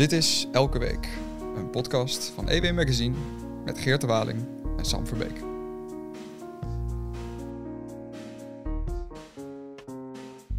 [0.00, 1.08] Dit is Elke Week,
[1.56, 3.16] een podcast van EW Magazine
[3.64, 4.46] met Geert de Waling
[4.78, 5.40] en Sam Verbeek.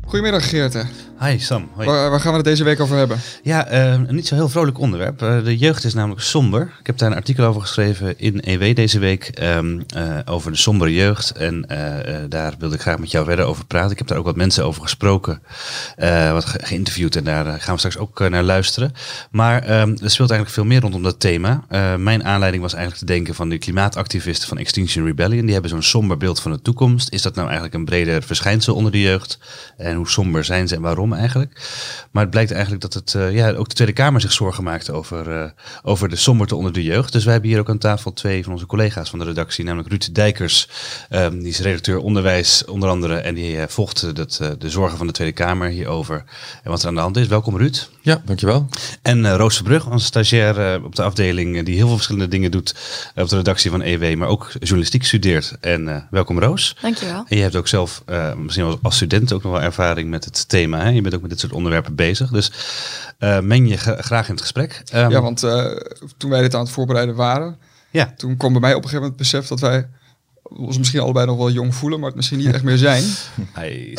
[0.05, 0.85] Goedemiddag Geert.
[1.23, 1.69] Hi Sam.
[1.73, 1.87] Hoi.
[1.87, 3.19] Waar, waar, gaan we het deze week over hebben?
[3.43, 5.21] Ja, uh, een niet zo heel vrolijk onderwerp.
[5.21, 6.61] Uh, de jeugd is namelijk somber.
[6.79, 10.57] Ik heb daar een artikel over geschreven in EW deze week um, uh, over de
[10.57, 11.31] sombere jeugd.
[11.31, 11.65] En
[12.29, 13.91] daar wilde ik graag met jou verder over praten.
[13.91, 15.41] Ik heb daar ook wat mensen over gesproken,
[16.31, 18.93] wat ge geïnterviewd en daar gaan we straks ook naar luisteren.
[19.31, 21.63] Maar um, er speelt eigenlijk veel meer rondom dat thema.
[21.97, 25.43] mijn aanleiding was eigenlijk te denken van de klimaatactivisten van Extinction Rebellion.
[25.43, 27.13] Die hebben zo'n somber beeld van de toekomst.
[27.13, 29.39] Is dat nou eigenlijk een breder verschijnsel onder de jeugd?
[29.77, 31.09] En hoe somber zijn ze en waarom?
[31.17, 31.61] Eigenlijk.
[32.11, 34.89] Maar het blijkt eigenlijk dat het, uh, ja, ook de Tweede Kamer zich zorgen maakt
[34.89, 35.49] over, uh,
[35.83, 37.11] over de somberte onder de jeugd.
[37.11, 39.89] Dus wij hebben hier ook aan tafel twee van onze collega's van de redactie, namelijk
[39.89, 40.69] Ruud Dijkers.
[41.09, 45.07] Um, die is redacteur onderwijs onder andere en die uh, volgt dat, de zorgen van
[45.07, 46.23] de Tweede Kamer hierover
[46.63, 47.27] en wat er aan de hand is.
[47.27, 47.89] Welkom Ruud.
[48.01, 48.67] Ja, dankjewel.
[49.01, 52.75] En Roos Verbrug, onze stagiair op de afdeling die heel veel verschillende dingen doet
[53.15, 55.57] op de redactie van EW, maar ook journalistiek studeert.
[55.59, 56.75] En welkom Roos.
[56.81, 57.25] Dankjewel.
[57.27, 58.03] En je hebt ook zelf
[58.35, 60.83] misschien als student ook nog wel ervaring met het thema.
[60.83, 61.00] Hè?
[61.03, 62.29] Je bent ook met dit soort onderwerpen bezig.
[62.29, 62.51] Dus
[63.19, 64.83] uh, meng je graag in het gesprek.
[64.93, 65.65] Um, ja, want uh,
[66.17, 67.57] toen wij dit aan het voorbereiden waren,
[67.89, 68.13] ja.
[68.17, 69.87] toen kwam bij mij op een gegeven moment het besef dat wij
[70.57, 73.03] ons misschien allebei nog wel jong voelen, maar het misschien niet echt meer zijn.
[73.53, 73.93] Ai,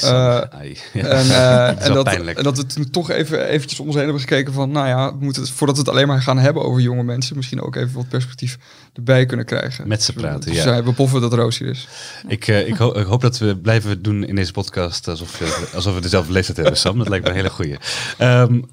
[0.51, 0.77] ai.
[0.93, 1.05] Ja.
[1.05, 4.53] En, en, dat, en, dat, we toen toch even eventjes om ons heen hebben gekeken
[4.53, 7.63] van, nou ja, het, voordat we het alleen maar gaan hebben over jonge mensen, misschien
[7.63, 8.59] ook even wat perspectief
[8.93, 9.89] erbij kunnen krijgen.
[9.89, 10.83] Met ze praten, dus, ja.
[10.83, 11.89] we poffen dat Roos hier is.
[12.29, 15.69] Ik, uh, ik, ho ik, hoop dat we blijven doen in deze podcast alsof, we,
[15.75, 16.99] alsof we dezelfde leeftijd hebben, Sam.
[16.99, 17.77] Dat lijkt me een hele goeie.
[18.19, 18.65] Um,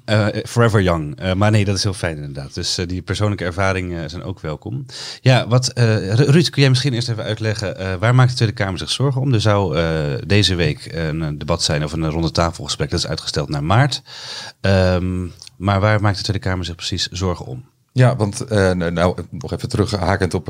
[0.46, 1.34] forever young.
[1.34, 2.54] maar nee, dat is heel fijn inderdaad.
[2.54, 4.86] Dus die persoonlijke ervaringen zijn ook welkom.
[5.20, 8.78] Ja, wat, Ruud, kun jij misschien eerst even uitleggen uh, waar maakt de Tweede Kamer
[8.78, 9.34] zich zorgen om?
[9.34, 12.90] Er zou uh, deze week een debat zijn over een ronde tafelgesprek.
[12.90, 14.02] Dat is uitgesteld naar maart.
[14.60, 17.64] Um, maar waar maakt de Tweede Kamer zich precies zorgen om?
[17.92, 20.46] Ja, want uh, nou, nog even terughakend op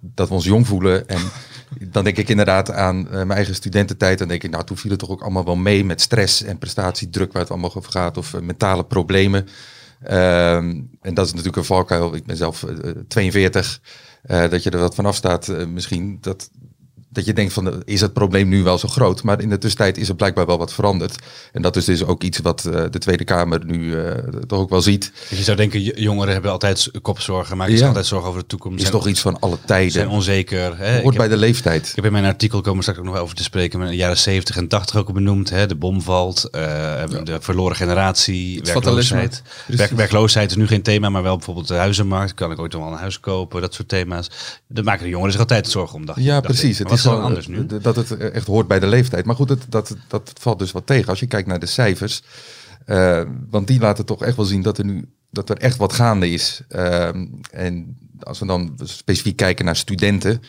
[0.00, 1.08] dat we ons jong voelen.
[1.08, 1.20] En
[1.92, 4.18] dan denk ik inderdaad aan mijn eigen studententijd.
[4.18, 6.58] Dan denk ik, nou, toen viel het toch ook allemaal wel mee met stress en
[6.58, 8.16] prestatiedruk waar het allemaal over gaat.
[8.16, 9.46] Of mentale problemen.
[10.02, 12.14] Um, en dat is natuurlijk een valkuil.
[12.14, 12.64] Ik ben zelf
[13.08, 13.80] 42.
[14.26, 16.18] Uh, dat je er wat vanaf staat, uh, misschien.
[16.20, 16.50] Dat,
[17.08, 19.22] dat je denkt van is het probleem nu wel zo groot?
[19.22, 21.14] Maar in de tussentijd is er blijkbaar wel wat veranderd.
[21.52, 24.10] En dat is dus ook iets wat uh, de Tweede Kamer nu uh,
[24.46, 25.12] toch ook wel ziet.
[25.28, 27.78] Dus je zou denken, jongeren hebben altijd kopzorgen, maken ja.
[27.78, 28.82] zich altijd zorgen over de toekomst.
[28.82, 29.90] Is toch iets van alle tijden.
[29.92, 30.78] Zijn onzeker.
[30.78, 30.92] Hè?
[30.92, 31.88] Hoort heb, bij de leeftijd.
[31.88, 34.18] Ik heb in mijn artikel komen straks ook nog over te spreken, met de jaren
[34.18, 35.50] 70 en 80 ook benoemd.
[35.50, 35.66] Hè?
[35.66, 37.06] De bom valt, uh, ja.
[37.06, 39.42] de verloren generatie, werkloosheid.
[39.66, 42.34] Werk, werkloosheid is nu geen thema, maar wel bijvoorbeeld de huizenmarkt.
[42.34, 43.60] Kan ik ooit nog wel een huis kopen?
[43.60, 44.30] Dat soort thema's.
[44.68, 46.06] Daar maken de jongeren zich altijd zorgen om.
[46.06, 46.78] Dacht, ja, dacht precies.
[46.78, 47.66] Het is gewoon anders nu.
[47.66, 49.24] Dat het echt hoort bij de leeftijd.
[49.24, 51.08] Maar goed, dat, dat, dat valt dus wat tegen.
[51.08, 52.22] Als je kijkt naar de cijfers.
[52.86, 55.92] Uh, want die laten toch echt wel zien dat er nu dat er echt wat
[55.92, 56.62] gaande is.
[56.68, 57.08] Uh,
[57.50, 60.42] en als we dan specifiek kijken naar studenten.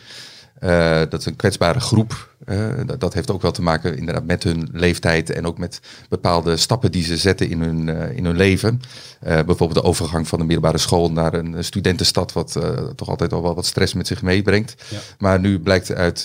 [0.60, 2.29] Uh, dat is een kwetsbare groep.
[2.46, 5.80] Uh, dat, dat, heeft ook wel te maken inderdaad met hun leeftijd en ook met
[6.08, 8.80] bepaalde stappen die ze zetten in hun, uh, in hun leven.
[9.20, 12.58] bijvoorbeeld de overgang van de middelbare school naar een studentenstad, wat
[12.96, 14.74] toch altijd al wel wat stress met zich meebrengt.
[14.88, 14.98] Ja.
[15.18, 16.22] Maar nu blijkt uit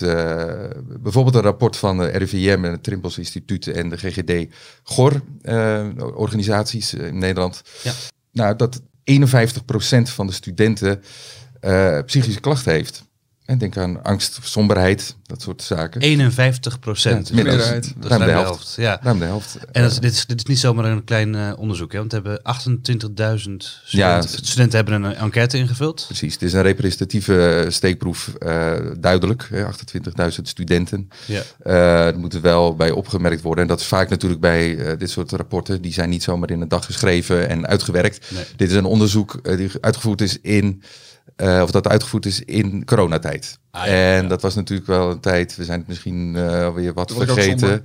[1.00, 5.22] bijvoorbeeld een rapport van de RIVM en het Trimpels Instituut en de GGD GOR
[6.14, 7.62] organisaties in Nederland.
[7.82, 7.92] Ja.
[8.32, 8.82] Nou, dat 51%
[10.02, 11.02] van de studenten
[12.06, 13.04] psychische klachten heeft.
[13.46, 16.00] En denk aan angst, somberheid, dat soort zaken.
[16.00, 17.28] 51 procent.
[17.28, 17.92] Ja, meerderheid.
[17.96, 18.74] Dat is ruim de helft.
[18.76, 18.98] Ja.
[19.02, 19.58] Ruim de helft.
[19.72, 21.92] En dat is, dit, is, dit is niet zomaar een klein uh, onderzoek.
[21.92, 21.98] Hè?
[21.98, 22.44] Want we hebben 28.000
[22.76, 26.04] studenten, ja, studenten hebben een enquête ingevuld.
[26.06, 29.48] Precies, het is een representatieve steekproef, uh, duidelijk.
[29.52, 31.08] 28.000 studenten.
[31.26, 31.42] Ja.
[31.64, 33.62] Uh, er moet wel bij opgemerkt worden.
[33.62, 35.82] En dat is vaak natuurlijk bij dit soort rapporten.
[35.82, 38.30] Die zijn niet zomaar in een dag geschreven en uitgewerkt.
[38.30, 38.44] Nee.
[38.56, 40.82] Dit is een onderzoek die uitgevoerd is in...
[41.42, 43.58] Uh, of dat uitgevoerd is in coronatijd.
[43.70, 44.28] Ah, ja, en ja.
[44.28, 47.84] dat was natuurlijk wel een tijd, we zijn het misschien uh, alweer wat dat vergeten.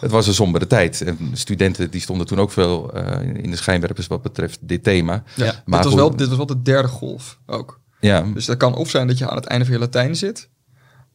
[0.00, 1.00] Het was een sombere tijd.
[1.00, 5.22] En studenten die stonden toen ook veel uh, in de schijnwerpers wat betreft dit thema.
[5.34, 7.80] Ja, maar dit, was wel, dit was wel de derde golf ook.
[8.00, 8.20] Ja.
[8.34, 10.48] Dus dat kan of zijn dat je aan het einde van je Latijn zit.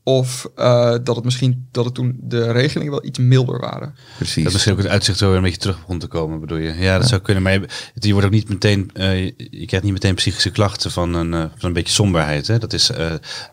[0.07, 3.95] Of uh, dat het misschien dat het toen de regelingen wel iets milder waren.
[4.17, 4.43] Precies.
[4.43, 6.73] Dat misschien ook het uitzicht zo weer een beetje terug begon te komen, bedoel je?
[6.73, 7.07] Ja, dat ja.
[7.07, 7.43] zou kunnen.
[7.43, 11.13] Maar je, je wordt ook niet meteen, uh, je krijgt niet meteen psychische klachten van
[11.13, 12.47] een, uh, van een beetje somberheid.
[12.47, 12.59] Hè?
[12.59, 12.91] Dat is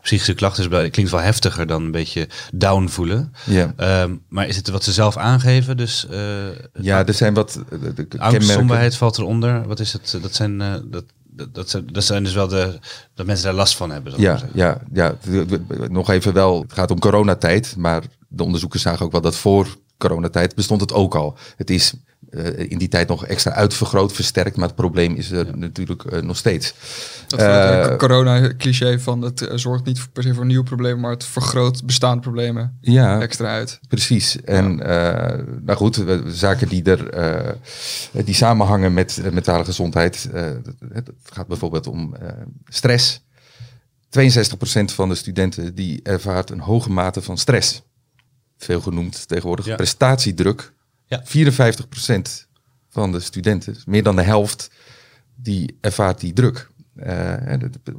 [0.03, 3.33] psychische klachten is, klinkt wel heftiger dan een beetje down voelen.
[3.45, 4.03] Ja.
[4.03, 5.77] Um, maar is het wat ze zelf aangeven?
[5.77, 6.07] Dus
[6.81, 7.61] ja, er zijn wat.
[7.95, 9.67] De, de angst, somberheid valt eronder.
[9.67, 10.19] Wat is het?
[10.23, 10.59] Dat zijn
[10.91, 11.05] dat
[11.53, 12.79] dat zijn, dat zijn dus wel de
[13.15, 14.13] dat mensen daar last van hebben.
[14.17, 15.17] Ja, ja, ja,
[15.89, 16.61] nog even wel.
[16.63, 20.93] Het gaat om coronatijd, maar de onderzoekers zagen ook wel dat voor coronatijd bestond het
[20.93, 21.37] ook al.
[21.57, 21.95] Het is
[22.31, 24.57] uh, in die tijd nog extra uitvergroot, versterkt.
[24.57, 26.75] Maar het probleem is er natuurlijk uh, nog steeds.
[27.27, 31.85] Dat uh, corona-cliché van het zorgt niet per se voor nieuwe problemen, maar het vergroot
[31.85, 33.81] bestaande problemen ja, extra uit.
[33.89, 34.41] Precies.
[34.41, 34.77] En
[35.65, 37.57] nou goed, zaken die er
[38.25, 40.29] die samenhangen met mentale gezondheid.
[40.93, 42.15] het gaat bijvoorbeeld om
[42.69, 43.23] stress.
[44.19, 47.83] 62% van de studenten die ervaart een hoge mate van stress.
[48.59, 49.77] Veel genoemd tegenwoordig.
[49.77, 50.73] Prestatiedruk
[51.07, 51.23] ja.
[51.25, 52.47] 54%
[52.89, 54.71] van de studenten, meer dan de helft,
[55.35, 57.33] die ervaart die druk uh,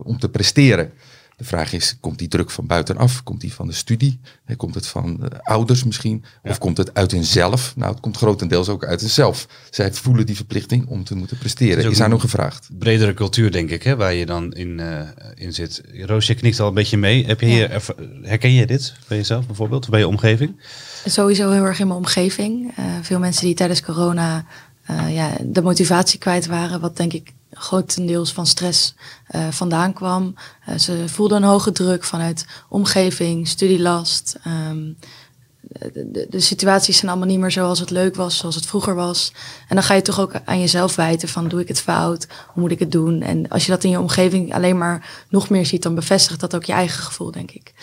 [0.03, 0.91] om te presteren.
[1.37, 3.23] De vraag is, komt die druk van buitenaf?
[3.23, 4.19] Komt die van de studie?
[4.57, 6.23] Komt het van de ouders misschien?
[6.43, 7.75] Of komt het uit hunzelf?
[7.75, 9.47] Nou, het komt grotendeels ook uit hunzelf.
[9.69, 11.83] Zij voelen die verplichting om te moeten presteren.
[11.83, 12.69] Is, is aan hun gevraagd.
[12.77, 15.01] Bredere cultuur, denk ik, hè, waar je dan in, uh,
[15.33, 15.81] in zit.
[15.93, 17.25] Roosje knikt al een beetje mee.
[17.25, 17.83] Heb je hier,
[18.21, 20.59] herken je dit bij jezelf bijvoorbeeld, bij je omgeving?
[21.05, 22.77] Sowieso heel erg in mijn omgeving.
[22.79, 24.45] Uh, veel mensen die tijdens corona
[24.89, 28.95] uh, ja, de motivatie kwijt waren, wat denk ik grotendeels van stress
[29.35, 30.35] uh, vandaan kwam.
[30.77, 34.39] ze voelden een hoge druk vanuit omgeving, studielast.
[34.69, 34.97] Um,
[35.93, 39.33] de, de, situaties zijn allemaal niet meer zoals het leuk was, zoals het vroeger was.
[39.67, 42.27] En dan ga je toch ook aan jezelf wijten van doe ik het fout?
[42.47, 43.21] Hoe moet ik het doen?
[43.21, 46.55] En als je dat in je omgeving alleen maar nog meer ziet, dan bevestigt dat
[46.55, 47.73] ook je eigen gevoel, denk ik.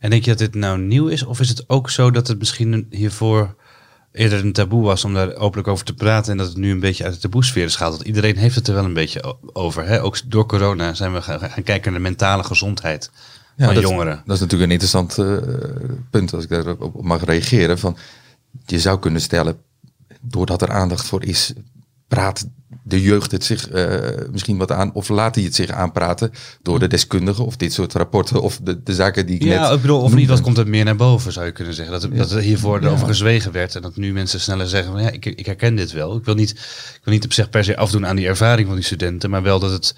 [0.00, 1.24] En denk je dat dit nou nieuw is?
[1.24, 3.54] Of is het ook zo dat het misschien hiervoor
[4.12, 6.80] eerder een taboe was om daar openlijk over te praten en dat het nu een
[6.80, 7.94] beetje uit de taboesfeer is gehaald?
[7.94, 9.86] Want iedereen heeft het er wel een beetje over.
[9.86, 10.02] Hè?
[10.02, 13.10] Ook door corona zijn we gaan, kijken naar de mentale gezondheid
[13.58, 14.22] van jongeren.
[14.26, 15.38] Dat is natuurlijk een interessant uh,
[16.10, 17.78] punt als ik daarop mag reageren.
[17.78, 17.96] Van,
[18.66, 19.58] je zou kunnen stellen,
[20.20, 21.52] doordat er aandacht voor is,
[22.08, 22.48] praat
[22.82, 23.98] de jeugd het zich uh,
[24.30, 26.30] misschien wat aan, of laat hij het zich aanpraten
[26.62, 29.72] door de deskundigen of dit soort rapporten of de, de zaken die ik ja, net.
[29.72, 32.00] ik bedoel, of niet, wat komt er meer naar boven, zou je kunnen zeggen.
[32.00, 32.88] Dat, dat er hiervoor ja.
[32.88, 35.92] over gezwegen werd en dat nu mensen sneller zeggen: van, ja, ik, ik herken dit
[35.92, 36.16] wel.
[36.16, 38.76] Ik wil, niet, ik wil niet op zich per se afdoen aan die ervaring van
[38.76, 39.94] die studenten, maar wel dat het.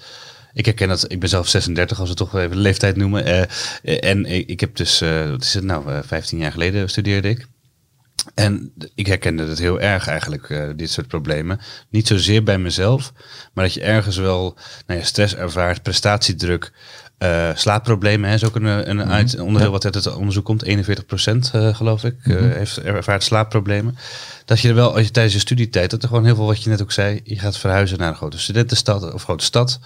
[0.53, 3.27] Ik herken dat, ik ben zelf 36, als we toch even de leeftijd noemen.
[3.27, 7.29] Uh, en ik, ik, heb dus, uh, wat is het nou, 15 jaar geleden studeerde
[7.29, 7.47] ik.
[8.33, 11.59] En ik herkende het heel erg eigenlijk, uh, dit soort problemen.
[11.89, 13.13] Niet zozeer bij mezelf,
[13.53, 16.71] maar dat je ergens wel nou ja, stress ervaart, prestatiedruk,
[17.19, 19.41] uh, slaapproblemen hè, is ook een, een, mm -hmm.
[19.41, 20.63] onderdeel wat uit het onderzoek komt.
[20.63, 22.51] 41 procent uh, geloof ik mm -hmm.
[22.51, 23.97] heeft ervaart slaapproblemen.
[24.45, 26.63] Dat je er wel, als je tijdens je studietijd, dat er gewoon heel veel wat
[26.63, 29.79] je net ook zei, je gaat verhuizen naar een grote studentenstad of grote stad.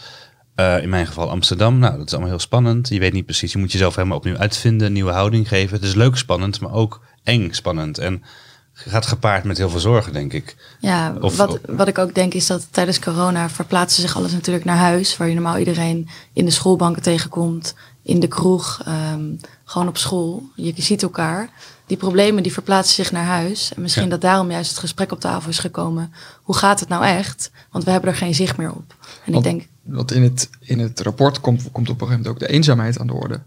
[0.81, 1.79] in mijn geval Amsterdam.
[1.79, 2.89] Nou, dat is allemaal heel spannend.
[2.89, 3.51] Je weet niet precies.
[3.51, 5.75] Je moet jezelf helemaal opnieuw uitvinden, een nieuwe houding geven.
[5.75, 7.97] Het is leuk spannend, maar ook eng spannend.
[7.97, 8.23] En
[8.73, 10.55] gaat gepaard met heel veel zorgen, denk ik.
[10.79, 14.77] Ja, wat, wat ik ook denk is dat tijdens corona verplaatste zich alles natuurlijk naar
[14.77, 15.17] huis.
[15.17, 19.35] Waar je normaal iedereen in de schoolbanken tegenkomt, in de kroeg, ehm,
[19.65, 20.43] gewoon op school.
[20.55, 21.49] Je ziet elkaar.
[21.85, 23.73] Die problemen die verplaatsen zich naar huis.
[23.75, 26.13] En misschien dat daarom juist het gesprek op tafel is gekomen.
[26.41, 27.51] Hoe gaat het nou echt?
[27.71, 28.95] Want we hebben er geen zicht meer op.
[29.25, 29.67] En want, ik denk.
[29.83, 32.99] Want in het, in het rapport komt, komt op een gegeven moment ook de eenzaamheid
[32.99, 33.41] aan de orde.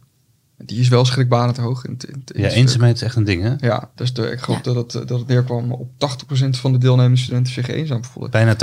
[0.65, 1.85] Die is wel schrikbarend hoog.
[1.85, 3.55] In, in, in ja, eenzaamheid is echt een ding, hè?
[3.59, 7.19] Ja, dus de, ik geloof dat, het, dat het neerkwam op 80% van de deelnemende
[7.19, 8.31] studenten zich eenzaam voelen.
[8.31, 8.57] Bijna 80%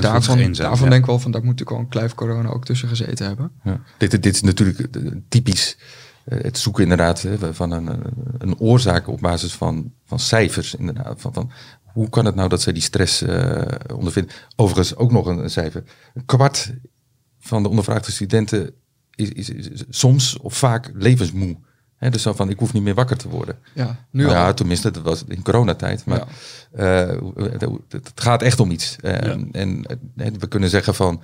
[0.00, 0.66] daarvan, eenzaam.
[0.66, 3.26] Daarvan denk ik wel van, daar moet ik al een kluif corona ook tussen gezeten
[3.26, 3.50] hebben.
[3.64, 3.80] Ja.
[3.98, 5.76] Dit, dit is natuurlijk eh, typisch
[6.24, 7.94] uh, het zoeken inderdaad van een, eh,
[8.38, 10.74] een oorzaak op basis van, van cijfers.
[10.74, 11.50] Inderdaad, van, van
[11.84, 13.62] hoe kan het nou dat zij die stress uh,
[13.94, 14.34] ondervinden?
[14.56, 15.82] Overigens ook nog een, een cijfer.
[16.14, 16.72] Een kwart
[17.38, 18.74] van de ondervraagde studenten
[19.14, 21.56] is, is, is, soms of vaak levensmoe.
[21.96, 23.58] He, dus zo van, ik hoef niet meer wakker te worden.
[23.74, 26.04] Ja, nu nou, Ja, tenminste, dat was in coronatijd.
[26.04, 26.24] Maar
[26.76, 27.14] ja.
[27.14, 27.20] uh,
[27.88, 28.96] het gaat echt om iets.
[29.00, 29.36] Uh, ja.
[29.52, 29.84] En
[30.16, 31.22] uh, we kunnen zeggen van,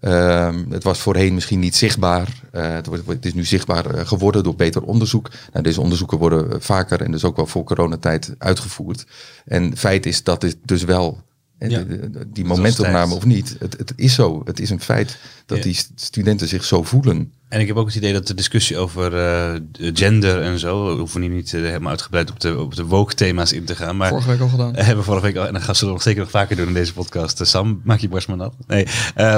[0.00, 2.42] ehm, het was voorheen misschien niet zichtbaar.
[2.50, 5.30] Het, wordt, het, is nu zichtbaar geworden door beter onderzoek.
[5.52, 9.06] Nou, deze onderzoeken worden vaker en dus ook wel voor coronatijd uitgevoerd.
[9.44, 11.22] En feit is dat het dus wel
[11.58, 11.84] ja.
[12.26, 14.42] die momentopname of niet, het, het, is zo.
[14.44, 17.32] Het is een feit dat die studenten zich zo voelen.
[17.48, 19.60] En ik heb ook het idee dat de discussie over uh,
[19.94, 23.52] gender en zo, we hoeven hier niet uh, helemaal uitgebreid op de, op de woke-thema's
[23.52, 23.96] in te gaan.
[23.96, 24.74] Maar vorige week al gedaan.
[24.76, 26.74] Hebben we vorige week al, en dan gaan ze nog zeker nog vaker doen in
[26.74, 27.40] deze podcast.
[27.40, 28.54] Uh, Sam, maak je borst maar nat.
[28.66, 28.86] Nee,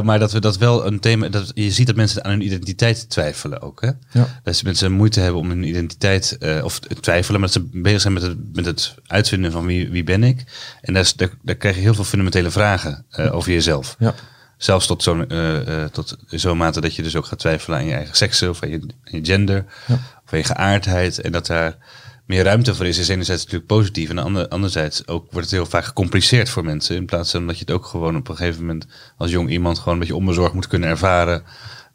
[0.02, 3.10] maar dat we dat wel een thema, dat je ziet dat mensen aan hun identiteit
[3.10, 3.80] twijfelen ook.
[3.80, 3.90] Hè?
[4.20, 4.40] Ja.
[4.42, 8.12] Dat ze mensen moeite hebben om hun identiteit, of twijfelen, maar dat ze bezig zijn
[8.12, 10.44] met het, met het uitvinden van wie, wie ben ik.
[10.80, 13.96] En daar, daar, daar krijg je heel veel fundamentele vragen over jezelf.
[13.98, 14.14] Ja.
[14.60, 17.94] Zelfs tot zo'n uh, tot zo'n mate dat je dus ook gaat twijfelen aan je
[17.94, 19.94] eigen seksen of aan je, je gender ja.
[19.94, 21.20] of aan je geaardheid.
[21.20, 21.76] En dat daar
[22.26, 24.10] meer ruimte voor is, is enerzijds natuurlijk positief.
[24.10, 26.96] En ander, anderzijds ook wordt het heel vaak gecompliceerd voor mensen.
[26.96, 28.86] In plaats van dat je het ook gewoon op een gegeven moment
[29.16, 31.42] als jong iemand gewoon een beetje onbezorgd moet kunnen ervaren.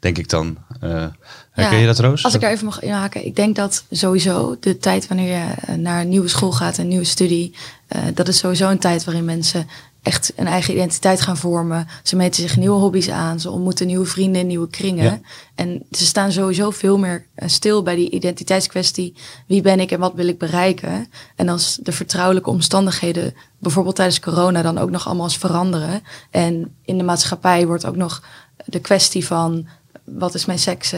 [0.00, 0.58] denk ik dan.
[0.84, 1.06] Uh,
[1.50, 2.24] herken je dat, Roos?
[2.24, 3.26] Als ik er even mag inhaken.
[3.26, 7.04] Ik denk dat sowieso de tijd wanneer je naar een nieuwe school gaat, een nieuwe
[7.04, 7.54] studie,
[7.96, 9.66] uh, dat is sowieso een tijd waarin mensen
[10.06, 11.86] echt een eigen identiteit gaan vormen.
[12.02, 13.40] Ze meten zich nieuwe hobby's aan.
[13.40, 15.24] Ze ontmoeten nieuwe vrienden nieuwe kringen.
[15.54, 19.14] En ze staan sowieso veel meer eh, stil bij die identiteitskwestie.
[19.46, 21.10] Wie ben ik en wat wil ik bereiken?
[21.36, 26.02] En als de vertrouwelijke omstandigheden, bijvoorbeeld tijdens corona, dan ook nog allemaal eens veranderen.
[26.30, 28.22] En in de maatschappij wordt ook nog
[28.64, 29.66] de kwestie van
[30.04, 30.94] wat is mijn seks,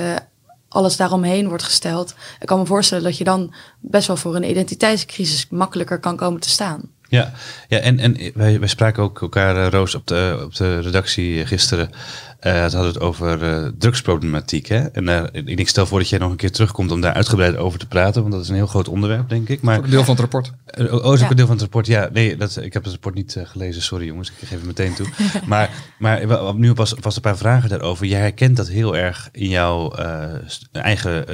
[0.69, 2.15] alles daaromheen wordt gesteld.
[2.41, 6.41] Ik kan me voorstellen dat je dan best wel voor een identiteitscrisis makkelijker kan komen
[6.41, 6.97] te staan.
[7.09, 7.33] Ja,
[7.69, 11.47] ja en, en wij, wij spraken ook elkaar, eh, Roos, op de, op de redactie
[11.47, 11.91] gisteren.
[12.47, 14.67] Uh, het hadden het over uh, drugsproblematiek.
[14.67, 14.79] Hè?
[14.79, 17.79] En uh, ik stel voor dat jij nog een keer terugkomt om daar uitgebreid over
[17.79, 18.21] te praten.
[18.21, 19.61] Want dat is een heel groot onderwerp, denk ik.
[19.61, 20.53] Maar, ook een deel van het rapport.
[21.05, 21.87] oh, is ook een deel van het rapport.
[21.87, 23.83] Ja, nee, dat, ik heb het rapport niet gelezen.
[23.83, 25.07] Sorry jongens, ik geef het meteen toe.
[25.47, 28.07] maar, maar nu pas, vast een paar vragen daarover.
[28.07, 29.93] Jij herkent dat heel erg in jouw
[30.73, 31.25] eigen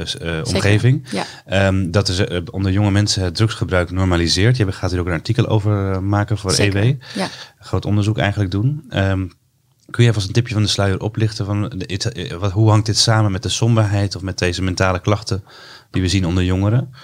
[0.44, 1.06] omgeving.
[1.11, 1.66] Ja.
[1.66, 4.56] Um, dat is onder jonge mensen het drugsgebruik normaliseert.
[4.56, 6.82] Je gaat hier ook een artikel over maken voor Zeker.
[6.82, 6.94] EW.
[7.14, 7.28] Ja.
[7.58, 8.84] Groot onderzoek eigenlijk doen.
[8.90, 9.30] Um,
[9.90, 12.98] Kun je even een tipje van de sluier oplichten van eh, wat, hoe hangt dit
[12.98, 15.44] samen met de somberheid of met deze mentale klachten
[15.90, 16.94] die we zien onder jongeren?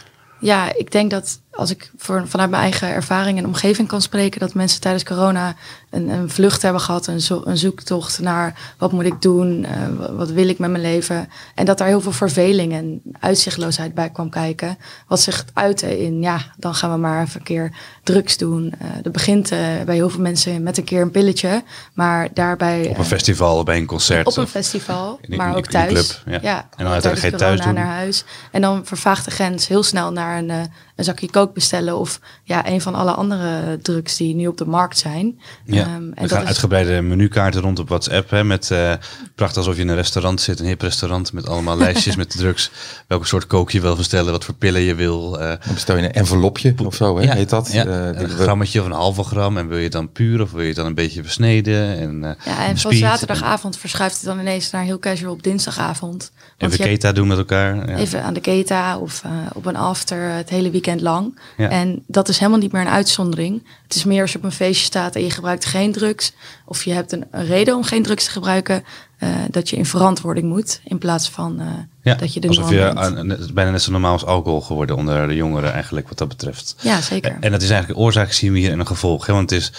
[0.40, 4.54] Ja, ik denk dat als ik vanuit mijn eigen ervaring en omgeving kan spreken, dat
[4.54, 5.56] mensen tijdens corona
[5.90, 10.16] een, een vlucht hebben gehad, een, zo, een, zoektocht naar wat moet ik doen, uh,
[10.16, 11.28] wat wil ik met mijn leven.
[11.54, 14.78] En dat daar heel veel verveling en uitzichtloosheid bij kwam kijken.
[15.06, 18.74] Wat zich uitte in, ja, dan gaan we maar even een keer drugs doen.
[18.82, 22.88] Uh, dat begint uh, bij heel veel mensen met een keer een pilletje, maar daarbij...
[22.88, 24.26] Op een festival, bij een concert.
[24.26, 26.22] Op een festival, in, maar ook thuis.
[26.24, 26.56] Club, ja.
[26.76, 27.74] en dan uiteindelijk geen thuis doen.
[27.74, 28.24] naar huis.
[28.52, 32.68] En dan vervaagt de grens heel snel naar een, een zakje kook bestellen of ja,
[32.68, 35.40] een van alle andere drugs die nu op de markt zijn.
[35.64, 36.46] Ja, um, en er gaan is...
[36.46, 38.92] uitgebreide menukaarten rond op WhatsApp hè, met uh,
[39.34, 42.70] prachtig alsof je in een restaurant zit, een hip restaurant met allemaal lijstjes met drugs.
[43.06, 45.40] Welke soort kook je wil bestellen, wat voor pillen je wil.
[45.40, 47.72] Uh, dan bestel je een envelopje of zo, hè, ja, heet dat?
[47.72, 50.50] Ja, uh, een grammetje of een halve gram en wil je het dan puur of
[50.50, 51.98] wil je het dan een beetje versneden?
[51.98, 56.32] En, uh, ja, en van zaterdagavond verschuift het dan ineens naar heel casual op dinsdagavond.
[56.58, 57.90] Even keta doen met elkaar.
[57.90, 57.96] Ja.
[57.96, 59.22] Even aan de keta of
[59.52, 61.38] op een after het hele weekend lang.
[61.56, 61.68] Ja.
[61.68, 63.62] En dat is helemaal niet meer een uitzondering.
[63.90, 66.32] Het is meer als je op een feestje staat en je gebruikt geen drugs.
[66.66, 68.84] Of je hebt een, reden om geen drugs te gebruiken.
[69.18, 70.80] Uh, dat je in verantwoording moet.
[70.84, 71.66] In plaats van uh,
[72.02, 74.96] ja, dat je de alsof je aan, het bijna net zo normaal als alcohol geworden
[74.96, 76.74] onder de jongeren eigenlijk wat dat betreft.
[76.82, 77.36] Ja, zeker.
[77.40, 79.26] En, dat is eigenlijk de oorzaak zien we hier en een gevolg.
[79.26, 79.32] Hè?
[79.32, 79.72] Want het is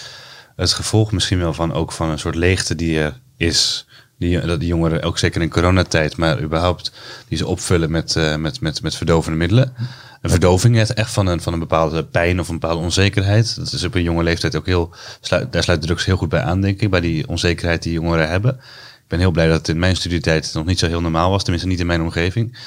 [0.56, 3.86] het gevolg misschien wel van ook van een soort leegte die er is.
[4.18, 6.92] Die, dat die jongeren, ook zeker in coronatijd, maar überhaupt
[7.28, 9.74] die ze opvullen met, uh, met, met, met verdovende middelen
[10.22, 13.56] een verdoving echt van een, van een bepaalde pijn of een bepaalde onzekerheid.
[13.56, 16.28] Dat is op een jonge leeftijd ook heel, sluit, daar sluit de drugs heel goed
[16.28, 18.54] bij aan, denk ik, bij die onzekerheid die jongeren hebben.
[19.02, 21.42] Ik ben heel blij dat het in mijn studietijd nog niet zo heel normaal was,
[21.42, 22.58] tenminste niet in mijn omgeving.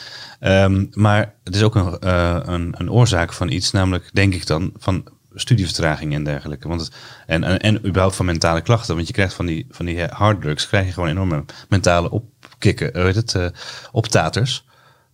[0.41, 4.47] Um, maar het is ook een, uh, een, een oorzaak van iets, namelijk denk ik
[4.47, 6.67] dan, van studievertraging en dergelijke.
[6.67, 6.91] Want het,
[7.25, 8.95] en, en, en überhaupt van mentale klachten.
[8.95, 13.15] Want je krijgt van die, van die harddrugs, krijg je gewoon enorme mentale opkikken, weet
[13.15, 13.45] het, uh,
[13.91, 14.65] optaters.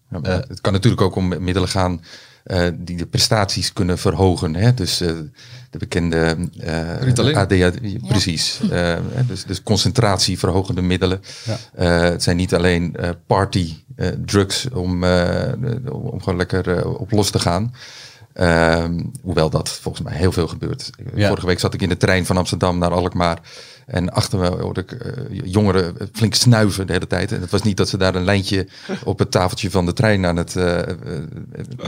[0.09, 2.01] Ja, uh, het kan natuurlijk ook om middelen gaan
[2.45, 4.55] uh, die de prestaties kunnen verhogen.
[4.55, 4.73] Hè?
[4.73, 5.09] Dus uh,
[5.69, 6.37] de bekende
[7.23, 8.59] uh, ADHD, precies.
[9.27, 11.21] dus, dus concentratieverhogende middelen.
[11.43, 11.83] Ja.
[11.83, 12.95] het zijn niet alleen
[13.27, 13.73] party
[14.25, 15.03] drugs om,
[15.91, 17.73] om gewoon lekker op los te gaan.
[18.33, 20.89] Ehm, hoewel dat volgens mij heel veel gebeurt.
[21.15, 23.39] Vorige week zat ik in de trein van Amsterdam naar Alkmaar.
[23.85, 27.31] En achter me hoorde ik uh, jongeren flink snuiven de hele tijd.
[27.31, 28.67] En het was niet dat ze daar een lijntje
[29.03, 30.79] op het tafeltje van de trein aan het uh,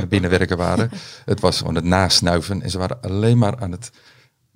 [0.09, 0.89] binnenwerken waren.
[1.25, 2.61] Het was gewoon het nasnuiven.
[2.61, 3.91] En ze waren alleen maar aan het,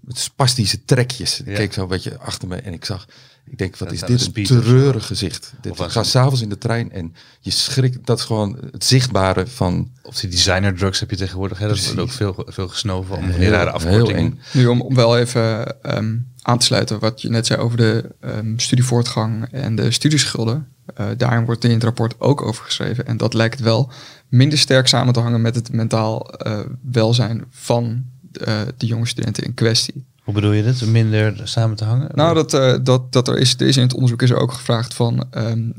[0.07, 1.41] het spastische trekjes.
[1.41, 3.05] Ik keek zo een beetje achter me en ik zag...
[3.49, 5.53] Ik denk, wat is dit een treurig gezicht.
[5.61, 8.05] Dit, ik ga s'avonds in de trein en je schrikt.
[8.05, 9.91] Dat is gewoon het zichtbare van...
[10.01, 11.57] Of die designer drugs heb je tegenwoordig.
[11.57, 11.67] Hè?
[11.67, 14.39] Dat wordt ook veel, veel gesnoven om heel, rare afkortingen.
[14.53, 18.15] Nu om, om wel even um, aan te sluiten wat je net zei over de
[18.21, 20.67] um, studievoortgang en de studieschulden.
[20.99, 23.05] Uh, daarin wordt in het rapport ook over geschreven.
[23.05, 23.91] En dat lijkt wel
[24.29, 26.59] minder sterk samen te hangen met het mentaal uh,
[26.91, 28.05] welzijn van
[28.47, 30.05] uh, de jonge studenten in kwestie.
[30.27, 30.85] Hoe bedoel je dit?
[30.85, 32.09] Minder samen te hangen?
[32.13, 34.51] Nou, dat, uh, dat, dat er is, er is in het onderzoek is er ook
[34.51, 35.73] gevraagd van um,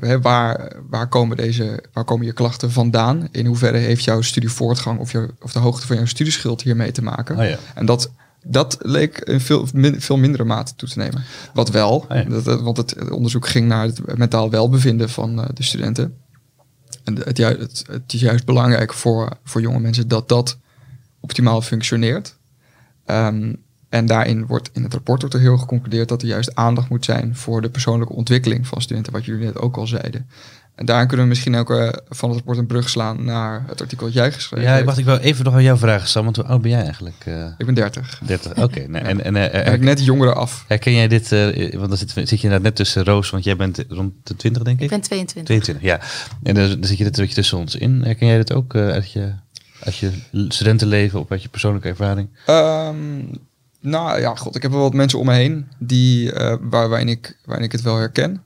[0.00, 3.28] uh, waar, waar, komen deze, waar komen je klachten vandaan?
[3.30, 7.02] In hoeverre heeft jouw studievoortgang of, je, of de hoogte van jouw studieschuld hiermee te
[7.02, 7.38] maken?
[7.38, 7.58] Oh ja.
[7.74, 8.10] En dat,
[8.42, 11.24] dat leek in veel, min, veel mindere mate toe te nemen.
[11.54, 12.24] Wat wel, oh ja.
[12.24, 16.16] dat, want het onderzoek ging naar het mentaal welbevinden van uh, de studenten.
[17.04, 20.58] En het, het, het, is juist belangrijk voor, voor jonge mensen dat dat
[21.20, 22.36] optimaal functioneert.
[23.06, 23.62] Um,
[23.94, 27.04] En daarin wordt in het rapport wordt er heel geconcludeerd dat er juist aandacht moet
[27.04, 30.28] zijn voor de persoonlijke ontwikkeling van studenten, wat jullie net ook al zeiden.
[30.74, 33.80] En daar kunnen we misschien ook uh, van het rapport een brug slaan naar het
[33.80, 36.24] artikel dat jij geschreven Ja, ik wacht, ik wil even nog aan jou vragen, Sam,
[36.24, 37.24] want hoe oud ben jij eigenlijk?
[37.28, 38.20] Uh, ik ben 30.
[38.26, 38.62] 30, oké.
[38.62, 39.10] Okay, nou, ja.
[39.10, 40.64] En, en uh, ik net jongeren af.
[40.68, 41.28] Herken jij dit,
[41.76, 44.62] want dan zit, zit je inderdaad net tussen Roos, want jij bent rond de 20
[44.62, 44.84] denk ik?
[44.84, 45.44] Ik ben 22.
[45.44, 46.00] 22, ja.
[46.42, 48.02] En dan, dan zit je er tussen ons in.
[48.04, 49.32] Herken jij dit ook uit, je,
[49.80, 50.10] uit je
[50.48, 52.28] studentenleven of uit je persoonlijke ervaring?
[52.46, 53.30] Um,
[53.84, 57.38] nou ja, god, ik heb wel wat mensen om me heen die, waar, waarin, ik,
[57.44, 58.44] waarin ik het wel herken.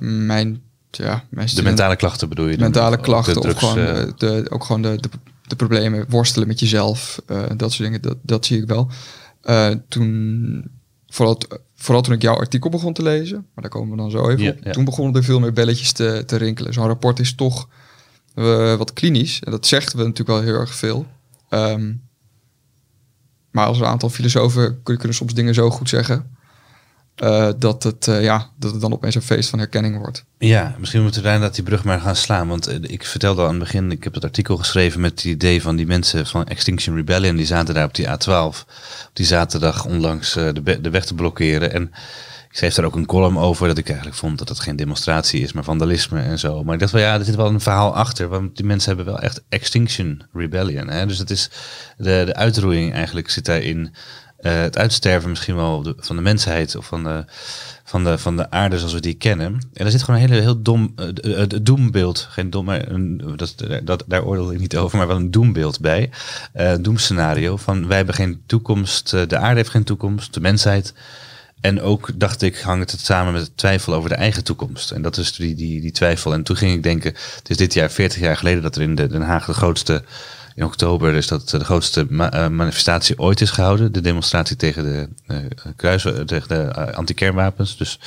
[0.00, 2.58] mijn ja, de mentale klachten bedoel je?
[2.58, 5.08] Mentale klachten, of gewoon, de, de, ook gewoon de, de,
[5.46, 7.22] de, problemen, worstelen met jezelf,
[7.56, 8.90] dat soort dingen, dat, dat zie ik wel.
[9.88, 10.70] Toen,
[11.06, 11.38] vooral,
[11.74, 14.48] vooral toen ik jouw artikel begon te lezen, maar daar komen we dan zo even
[14.48, 16.72] op, toen begonnen er veel meer belletjes te, te rinkelen.
[16.72, 17.68] Zo'n rapport is toch
[18.78, 21.06] wat klinisch, en dat zegt we natuurlijk wel heel erg veel.
[21.50, 22.02] Um,
[23.54, 26.36] maar als een aantal filosofen kunnen, soms dingen zo goed zeggen,
[27.22, 30.24] uh, dat, het, uh, ja, dat het dan opeens een feest van herkenning wordt.
[30.38, 32.48] Ja, misschien moeten we daar die brug maar gaan slaan.
[32.48, 35.24] Want uh, ik vertelde al aan het begin, ik heb het artikel geschreven met het
[35.24, 37.36] idee van die mensen van Extinction Rebellion.
[37.36, 38.66] Die zaten daar op die A12, op
[39.12, 41.72] die zaterdag onlangs de, de weg te blokkeren.
[41.72, 41.92] En
[42.56, 45.52] schreef daar ook een column over dat ik eigenlijk vond dat het geen demonstratie is,
[45.52, 46.64] maar vandalisme en zo.
[46.64, 48.28] Maar ik dacht wel, ja, er zit wel een verhaal achter.
[48.28, 50.88] Want die mensen hebben wel echt Extinction Rebellion.
[50.88, 51.06] Hè?
[51.06, 51.50] Dus het is
[51.96, 53.94] de, de uitroeiing eigenlijk zit daarin.
[54.40, 57.24] Uh, het uitsterven misschien wel van de mensheid of van de,
[57.84, 59.58] van, de, van de aarde zoals we die kennen.
[59.72, 63.32] En er zit gewoon een hele heel dom uh, uh, doembeeld, geen dom, maar een,
[63.36, 66.10] dat, dat, daar oordeel ik niet over, maar wel een doembeeld bij.
[66.52, 70.94] een doemscenario van wij hebben geen toekomst, de aarde heeft geen toekomst, de mensheid.
[71.64, 74.90] En ook dacht ik, hangt het samen met het twijfel over de eigen toekomst.
[74.90, 76.32] En dat is die, die, die twijfel.
[76.32, 78.94] En toen ging ik denken, het is dit jaar 40 jaar geleden dat er in
[78.94, 80.02] Den Haag de grootste
[80.54, 83.92] in oktober is dat de grootste ma uh, manifestatie ooit is gehouden.
[83.92, 85.36] De demonstratie tegen de uh,
[85.76, 87.76] kruis, tegen de uh, anti-kernwapens.
[87.76, 87.98] Dus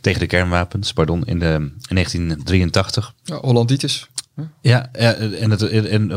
[0.00, 1.52] tegen de kernwapens, pardon, in, de,
[1.88, 3.14] in 1983.
[3.22, 4.06] Ja, Hollanditis.
[4.60, 6.10] Ja, ja en, en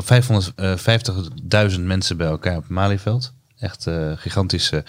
[1.74, 3.34] 550.000 mensen bij elkaar op Malieveld.
[3.62, 4.72] Echt uh, gigantisch.
[4.72, 4.80] Uh,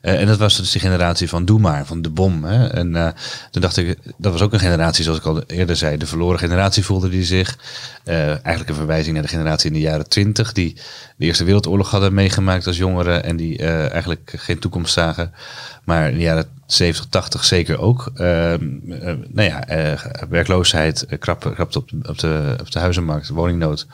[0.00, 2.44] en dat was dus die generatie van Doe maar, van de bom.
[2.44, 2.66] Hè?
[2.66, 3.14] En
[3.50, 6.38] toen dacht ik, dat was ook een generatie, zoals ik al eerder zei, de verloren
[6.38, 7.58] generatie voelde die zich.
[8.04, 10.76] eigenlijk een verwijzing naar de generatie in de jaren twintig, die
[11.16, 15.32] de Eerste Wereldoorlog hadden meegemaakt als jongeren en die eigenlijk geen toekomst zagen.
[15.84, 18.12] Maar in de jaren 70, 80 zeker ook.
[18.14, 19.64] nou ja,
[20.28, 23.86] werkloosheid, krap, krap op, op, de, op de huizenmarkt, woningnood.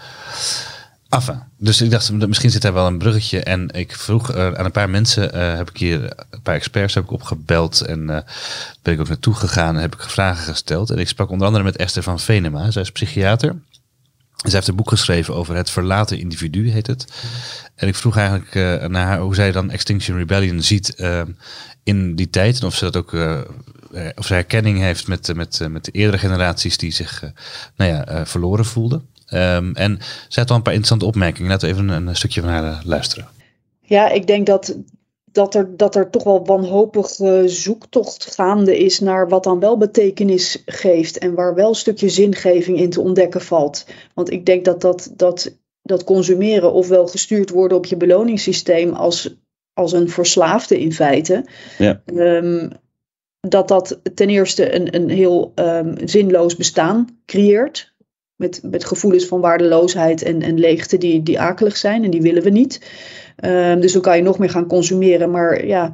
[1.09, 3.43] Enfin, dus ik dacht, misschien zit daar wel een bruggetje.
[3.43, 6.95] En ik vroeg uh, aan een paar mensen, uh, heb ik hier een paar experts
[6.95, 7.81] heb ik opgebeld.
[7.81, 8.19] En uh,
[8.83, 10.91] ben ik ook naartoe gegaan en heb ik vragen gesteld.
[10.91, 12.71] En ik sprak onder andere met Esther van Venema.
[12.71, 13.57] Zij is psychiater.
[14.37, 17.13] Zij heeft een boek geschreven over het verlaten individu, heet het.
[17.75, 18.55] En ik vroeg eigenlijk
[18.91, 21.05] naar haar hoe zij dan Extinction Rebellion ziet
[21.83, 22.61] in die tijd.
[22.61, 23.13] En of ze dat ook
[24.15, 27.33] of ze herkenning heeft met, met, met de eerdere generaties die zich
[27.77, 29.09] nou ja, verloren voelden.
[29.35, 31.51] Um, en zij had al een paar interessante opmerkingen.
[31.51, 33.29] Laten we even een, een stukje van haar uh, luisteren.
[33.81, 34.77] Ja, ik denk dat,
[35.25, 39.77] dat, er, dat er toch wel wanhopig uh, zoektocht gaande is naar wat dan wel
[39.77, 41.19] betekenis geeft.
[41.19, 43.87] En waar wel een stukje zingeving in te ontdekken valt.
[44.15, 49.35] Want ik denk dat dat, dat, dat consumeren ofwel gestuurd worden op je beloningssysteem als,
[49.73, 51.45] als een verslaafde in feite.
[51.79, 52.03] Ja.
[52.15, 52.71] Um,
[53.41, 57.97] dat dat ten eerste een, een heel um, zinloos bestaan creëert
[58.39, 62.43] met, met gevoelens van waardeloosheid en, en leegte die, die akelig zijn en die willen
[62.43, 62.81] we niet.
[63.45, 65.93] Um, dus dan kan je nog meer gaan consumeren, maar ja,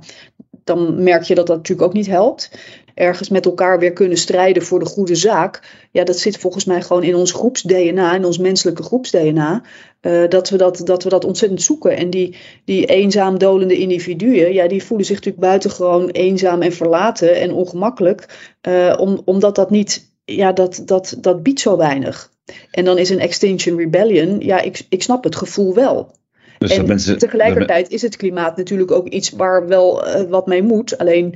[0.64, 2.50] dan merk je dat dat natuurlijk ook niet helpt.
[2.94, 5.86] Ergens met elkaar weer kunnen strijden voor de goede zaak.
[5.90, 9.62] Ja, dat zit volgens mij gewoon in ons groeps-DNA, in ons menselijke groeps-DNA.
[10.02, 11.96] Uh, dat, we dat, dat we dat ontzettend zoeken.
[11.96, 17.34] En die, die eenzaam dolende individuen, ja, die voelen zich natuurlijk buitengewoon eenzaam en verlaten
[17.36, 18.52] en ongemakkelijk.
[18.68, 22.32] Uh, om, omdat dat niet, ja, dat, dat, dat biedt zo weinig.
[22.70, 26.10] En dan is een Extinction Rebellion, ja, ik, ik snap het gevoel wel.
[26.58, 30.62] Dus en mensen, tegelijkertijd is het klimaat natuurlijk ook iets waar wel uh, wat mee
[30.62, 30.98] moet.
[30.98, 31.34] Alleen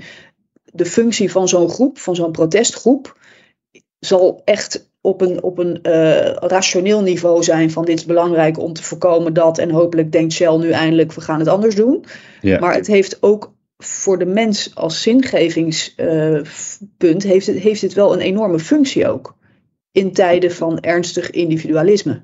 [0.65, 3.17] de functie van zo'n groep, van zo'n protestgroep,
[3.99, 8.73] zal echt op een, op een uh, rationeel niveau zijn van dit is belangrijk om
[8.73, 9.59] te voorkomen dat.
[9.59, 12.05] En hopelijk denkt Shell nu eindelijk we gaan het anders doen.
[12.41, 12.59] Ja.
[12.59, 18.13] Maar het heeft ook voor de mens als zingevingspunt, uh, heeft, het, heeft het wel
[18.13, 19.38] een enorme functie ook
[19.99, 22.23] in tijden van ernstig individualisme.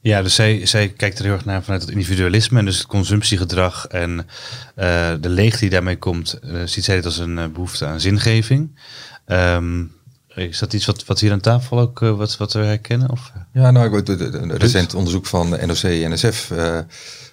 [0.00, 2.86] Ja, dus zij, zij kijkt er heel erg naar vanuit het individualisme en dus het
[2.86, 7.46] consumptiegedrag en uh, de leegte die daarmee komt, uh, ziet zij dit als een uh,
[7.46, 8.78] behoefte aan zingeving.
[9.26, 9.92] Um,
[10.34, 13.10] is dat iets wat, wat hier aan tafel ook wat, wat we herkennen?
[13.10, 13.32] Of?
[13.52, 16.46] Ja, nou, een recent onderzoek van NOC en NSF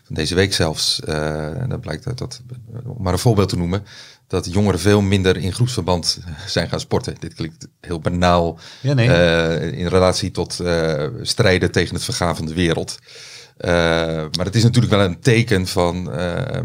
[0.04, 1.00] van deze week zelfs.
[1.00, 2.41] en dat blijkt uit dat,
[2.86, 3.84] om maar een voorbeeld te noemen,
[4.32, 7.15] dat jongeren veel minder in groepsverband zijn gaan sporten.
[7.20, 9.08] Dit klinkt heel banaal Ja, nee.
[9.12, 13.00] eh, in relatie tot eh, strijden tegen het vergaan van de wereld.
[13.58, 13.72] Eh,
[14.38, 16.63] maar het is natuurlijk wel een teken van eh, eh,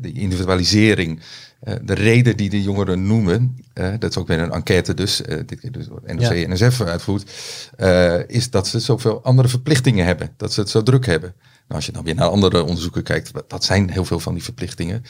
[0.00, 1.20] de individualisering.
[1.60, 5.22] Eh, de reden die de jongeren noemen, eh, dat is ook weer een enquête dus,
[5.22, 6.48] eh, dit keer dus NRC Ja.
[6.48, 7.30] NSF uitvoert,
[7.76, 10.30] eh, is dat ze zoveel andere verplichtingen hebben.
[10.36, 11.34] Dat ze het zo druk hebben.
[11.38, 14.34] Nou, als je dan weer naar andere onderzoeken kijkt, wat- dat zijn heel veel van
[14.34, 15.04] die verplichtingen.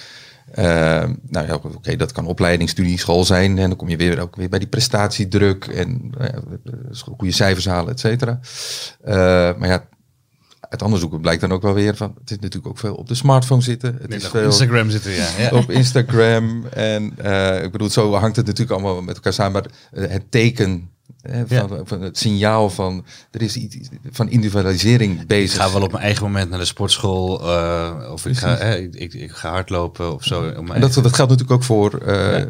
[0.53, 3.59] Eh, nou ja, oké, dat kan opleiding, studie, school zijn.
[3.59, 6.61] En dan kom je weer, ook weer bij die prestatiedruk en nou ja,
[7.17, 8.41] goede cijfers halen, et cetera.
[9.01, 9.15] Eh,
[9.59, 9.89] maar ja,
[10.73, 13.15] uit onderzoeken blijkt dan ook wel weer van, het is natuurlijk ook veel op de
[13.15, 13.99] smartphone zitten.
[14.01, 15.29] Het is op veel Instagram zitten, ja.
[15.39, 15.51] ja.
[15.51, 16.67] op Instagram.
[16.67, 19.53] En eh, ik bedoel, zo hangt het natuurlijk allemaal met elkaar samen.
[19.53, 20.91] Maar eh, het teken
[21.23, 25.63] hè, van, van het signaal van er is iets van individualisering Ik bezig.
[25.63, 28.95] ga wel op mijn eigen moment naar de sportschool eh, of ik ga, hè, ik,
[28.95, 30.49] ik, ik ga hardlopen of zo.
[30.49, 32.43] En dat, dat geldt natuurlijk ook voor eh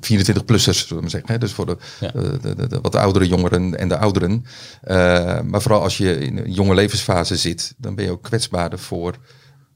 [0.00, 1.32] 24-plussers, zullen we maar zeggen.
[1.32, 1.38] Hè?
[1.38, 2.10] Dus voor de, Ja.
[2.10, 4.44] de, de, de- wat oudere jongeren en de ouderen.
[4.82, 8.78] Eh, maar vooral als je in een jonge levensfase zit, dan ben je ook kwetsbaarder
[8.78, 9.14] voor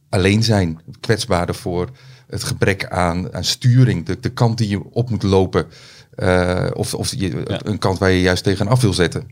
[0.08, 0.80] alleen zijn.
[1.00, 1.88] Kwetsbaarder voor
[2.26, 4.06] het gebrek aan, aan sturing.
[4.06, 5.66] De, de kant die je op moet lopen.
[6.20, 7.60] Eh, of of je, Ja.
[7.64, 9.30] een kant waar je juist tegenaf wil zetten.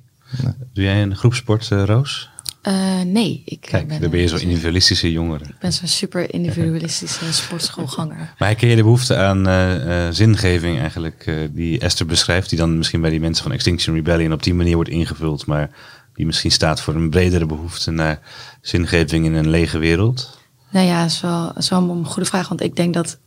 [0.72, 2.30] Doe jij een groepsport, eh, Roos?
[2.62, 5.44] Eh, nee, ik Kijk, ben, dan ben je zo'n individualistische jongere.
[5.44, 8.16] Ik ben zo'n super individualistische sportschoolganger.
[8.38, 12.58] Maar herken je de behoefte aan eh, eh, zingeving eigenlijk, eh, die Esther beschrijft, die
[12.58, 15.70] dan misschien bij die mensen van Extinction Rebellion op die manier wordt ingevuld, maar
[16.14, 18.20] die misschien staat voor een bredere behoefte naar
[18.60, 20.38] zingeving in een lege wereld?
[20.70, 22.48] Nou ja, dat is wel, dat is wel een goede vraag.
[22.48, 23.18] Want ik denk dat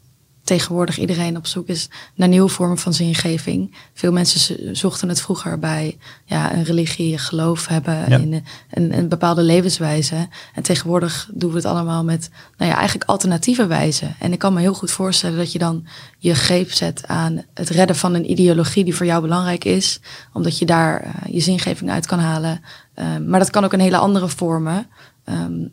[0.58, 3.76] tegenwoordig iedereen op zoek is naar nieuwe vormen van zingeving.
[3.94, 8.18] Veel mensen zo- zochten het vroeger bij ja, een religie, geloof hebben Ja.
[8.18, 10.28] in een, een, een bepaalde levenswijze.
[10.54, 14.16] En tegenwoordig doen we het allemaal met nou ja, eigenlijk alternatieve wijzen.
[14.20, 15.88] En ik kan me heel goed voorstellen dat je dan
[16.18, 20.00] je greep zet aan het redden van een ideologie die voor jou belangrijk is.
[20.34, 22.62] Omdat je daar eh, je zingeving uit kan halen.
[22.94, 24.88] Eh, maar dat kan ook in hele andere vormen.
[25.24, 25.68] Ehm,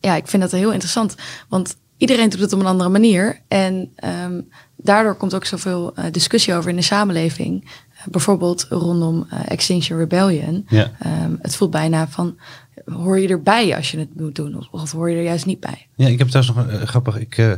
[0.00, 1.14] ja, ik vind dat heel interessant.
[1.48, 3.40] Want iedereen doet het op een andere manier.
[3.48, 4.40] En ehm,
[4.76, 7.64] daardoor komt ook zoveel eh, discussie over in de samenleving.
[7.96, 10.64] Eh, bijvoorbeeld rondom eh, Extinction Rebellion.
[10.68, 10.90] Ja.
[10.98, 12.38] Ehm, het voelt bijna van,
[12.84, 14.56] hoor je erbij als je het moet doen?
[14.58, 15.86] Of, of hoor je er juist niet bij?
[15.96, 17.18] Ja, ik heb trouwens nog een grappig.
[17.18, 17.52] Ik eh,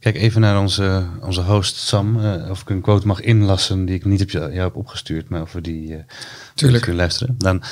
[0.00, 2.20] kijk even naar onze, onze host Sam.
[2.20, 5.28] eh, of ik een quote mag inlassen die ik niet op jou, jou heb opgestuurd,
[5.28, 5.94] maar over die.
[5.94, 6.02] eh
[6.54, 6.82] Tuurlijk.
[6.82, 7.34] kun je luisteren.
[7.38, 7.62] Dan,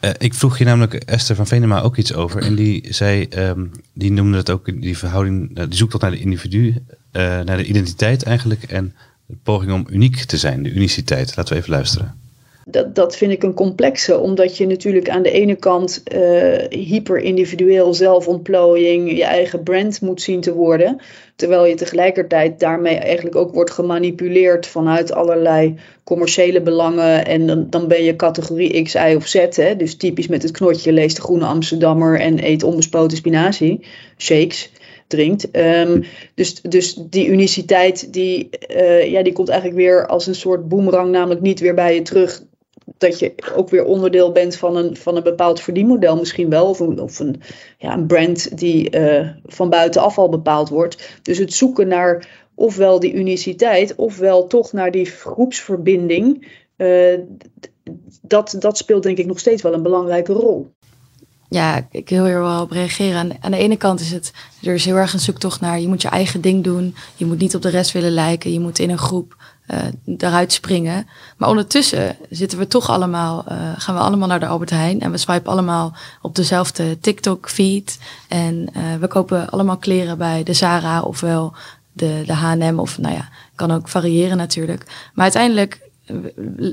[0.00, 2.42] eh, ik vroeg je namelijk Esther van Venema ook iets over.
[2.42, 6.10] En die zei, ehm, die noemde het ook die verhouding, eh, die zoekt tot naar
[6.10, 6.74] de individu,
[7.10, 8.62] eh, naar de identiteit eigenlijk.
[8.62, 8.94] En
[9.26, 11.36] de poging om uniek te zijn, de uniciteit.
[11.36, 12.14] Laten we even luisteren.
[12.70, 17.18] Dat, dat vind ik een complexe, omdat je natuurlijk aan de ene kant eh hyper
[17.18, 21.00] individueel zelfontplooiing, je eigen brand moet zien te worden,
[21.36, 27.88] terwijl je tegelijkertijd daarmee eigenlijk ook wordt gemanipuleerd vanuit allerlei commerciële belangen en dan, dan
[27.88, 29.76] ben je categorie X, Y of Z, hè?
[29.76, 34.70] dus typisch met het knotje leest de Groene Amsterdammer en eet onbespoten spinazie, shakes
[35.08, 35.50] drinkt.
[35.50, 36.02] Ehm,
[36.34, 41.10] dus, dus die uniciteit, die, eh, ja, die komt eigenlijk weer als een soort boemerang,
[41.10, 42.42] namelijk niet weer bij je terug.
[42.96, 46.68] Dat je ook weer onderdeel bent van een, van een bepaald verdienmodel misschien wel.
[46.68, 47.40] Of een, of een,
[47.78, 51.18] ja, een brand die eh, van buitenaf al bepaald wordt.
[51.22, 56.46] Dus het zoeken naar ofwel die uniciteit, ofwel toch naar die groepsverbinding.
[56.76, 57.18] eh,
[58.22, 60.70] dat, dat speelt denk ik nog steeds wel een belangrijke rol.
[61.48, 63.18] Ja, ik wil hier wel op reageren.
[63.18, 65.88] Aan, aan de ene kant is het, er is heel erg een zoektocht naar, je
[65.88, 66.94] moet je eigen ding doen.
[67.16, 68.52] Je moet niet op de rest willen lijken.
[68.52, 69.36] Je moet in een groep
[70.16, 71.06] eruit springen.
[71.36, 75.00] Maar ondertussen zitten we toch allemaal, eh, gaan we allemaal naar de Albert Heijn.
[75.00, 77.98] En we swipen allemaal op dezelfde TikTok-feed.
[78.28, 81.54] En eh, we kopen allemaal kleren bij de Zara ofwel
[81.92, 82.78] de, de H&M.
[82.78, 85.10] Of nou ja, kan ook variëren natuurlijk.
[85.14, 85.87] Maar uiteindelijk eh,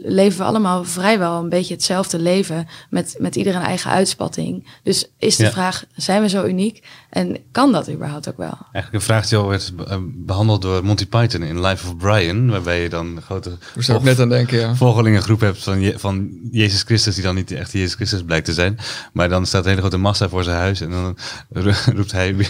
[0.04, 4.67] leven we allemaal vrijwel een beetje hetzelfde leven met, met ieder een eigen uitspatting.
[4.84, 5.52] Dus is de Ja.
[5.52, 6.84] vraag, zijn we zo uniek?
[7.10, 8.58] En kan dat überhaupt ook wel?
[8.71, 12.50] Eigenlijk een vraag die al werd eh, behandeld door Monty Python in Life of Brian.
[12.50, 13.58] Waarbij je dan een grote
[14.02, 14.76] net aan denken, ja.
[14.76, 18.54] volgelingengroep hebt van, Je- van Jezus Christus, die dan niet echt Jezus Christus blijkt te
[18.54, 18.78] zijn.
[19.13, 21.17] Maar dan staat een hele grote massa voor zijn huis en dan
[21.52, 22.45] ro- roept hij, we,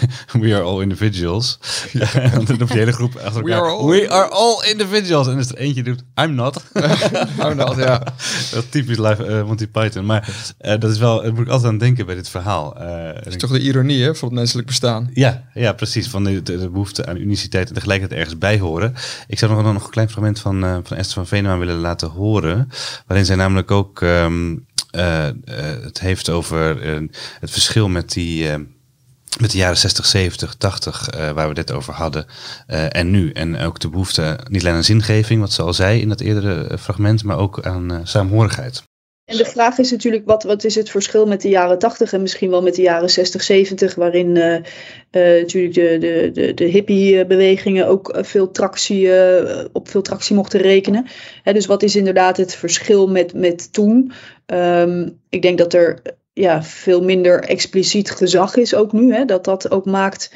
[0.54, 1.60] are all individuals.
[2.14, 5.26] en dan roept die hele groep achter We elkaar, are all- we are all individuals.
[5.28, 6.64] En dan is er eentje die roept, I'm not.
[7.46, 7.98] Oh, dat, ja.
[7.98, 10.06] dat is typisch live eh, Monty Python.
[10.06, 12.76] Maar eh, dat is wel, daar moet ik altijd aan denken bij dit verhaal.
[12.78, 15.10] Eh, Dat is toch de ironie hè, van het menselijk bestaan.
[15.14, 16.10] ja, ja, precies.
[16.10, 18.94] Van de, de, de behoefte aan uniciteit en tegelijkertijd ergens bij horen.
[19.28, 22.70] Ik zou nog, nog een klein fragment van, van Esther van Venema willen laten horen.
[23.08, 24.56] Waarin zij namelijk ook ehm,
[24.92, 25.34] eh, eh,
[25.82, 26.82] het heeft over
[27.40, 28.50] het verschil met die,
[29.40, 32.26] met de jaren 60, 70, 80, waar we dit over hadden,
[32.90, 33.32] en nu.
[33.32, 36.78] En ook de behoefte niet alleen aan zingeving, wat ze al zei in dat eerdere
[36.78, 38.84] fragment, maar ook aan saamhorigheid.
[39.26, 42.22] En de vraag is natuurlijk, wat, wat is het verschil met de jaren 80 en
[42.22, 44.62] misschien wel met de jaren 60, 70, waarin uh, uh,
[45.12, 51.08] natuurlijk de, de, de, de hippie-bewegingen ook veel tractie, uh, op veel tractie mochten rekenen.
[51.44, 54.12] Hè, dus wat is inderdaad het verschil met, met toen?
[54.46, 56.02] Um, ik denk dat er
[56.36, 59.14] ja, veel minder expliciet gezag is ook nu.
[59.14, 60.32] Hè, dat dat ook maakt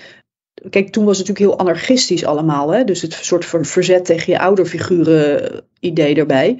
[0.69, 2.73] Kijk, toen was het natuurlijk heel anarchistisch allemaal.
[2.73, 2.83] Hè?
[2.83, 6.59] Dus het soort van verzet tegen je ouderfiguren idee erbij.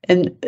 [0.00, 0.38] En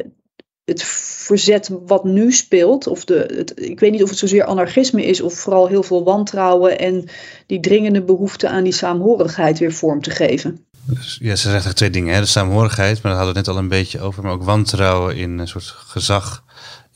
[0.65, 5.05] het verzet wat nu speelt, of de, het, ik weet niet of het zozeer anarchisme
[5.05, 7.05] is, of vooral heel veel wantrouwen en
[7.47, 10.67] die dringende behoefte aan die saamhorigheid weer vorm te geven.
[10.87, 12.15] Dus, ja, ze zegt eigenlijk twee dingen.
[12.15, 12.21] Hè?
[12.21, 15.17] De saamhorigheid, maar daar hadden we het net al een beetje over, maar ook wantrouwen
[15.17, 16.45] in een soort gezag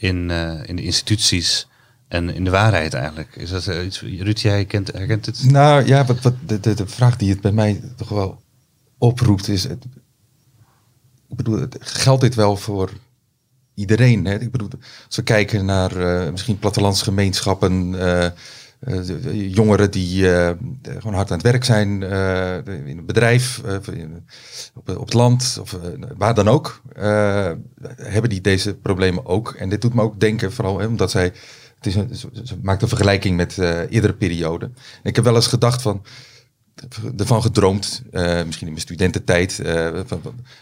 [0.03, 1.69] in, uh, in de instituties
[2.09, 3.37] en in de waarheid eigenlijk.
[3.37, 5.51] Is dat uh, iets, Ruud, jij herkent, herkent het?
[5.51, 8.43] Nou ja, wat, wat de, de, de vraag die het bij mij toch wel
[8.99, 9.85] oproept is, het,
[11.29, 12.91] ik bedoel, geldt dit wel voor
[13.75, 14.25] iedereen.
[14.25, 14.41] Hè?
[14.41, 14.69] Ik bedoel,
[15.07, 18.27] als we kijken naar uh, misschien plattelandsgemeenschappen, uh,
[18.89, 20.25] uh, jongeren die
[20.83, 22.03] gewoon hard aan het werk zijn
[22.87, 23.61] in een bedrijf,
[24.75, 25.77] op, op, het land of
[26.17, 26.83] waar dan ook,
[27.97, 29.53] hebben die deze problemen ook.
[29.53, 31.25] En dit doet me ook denken, vooral hè, omdat zij,
[31.77, 32.15] het is een,
[32.45, 34.77] ze maakt een vergelijking met eerdere perioden.
[35.03, 36.03] ik heb wel eens gedacht van,
[37.17, 38.03] ervan gedroomd,
[38.47, 39.63] misschien in mijn studententijd,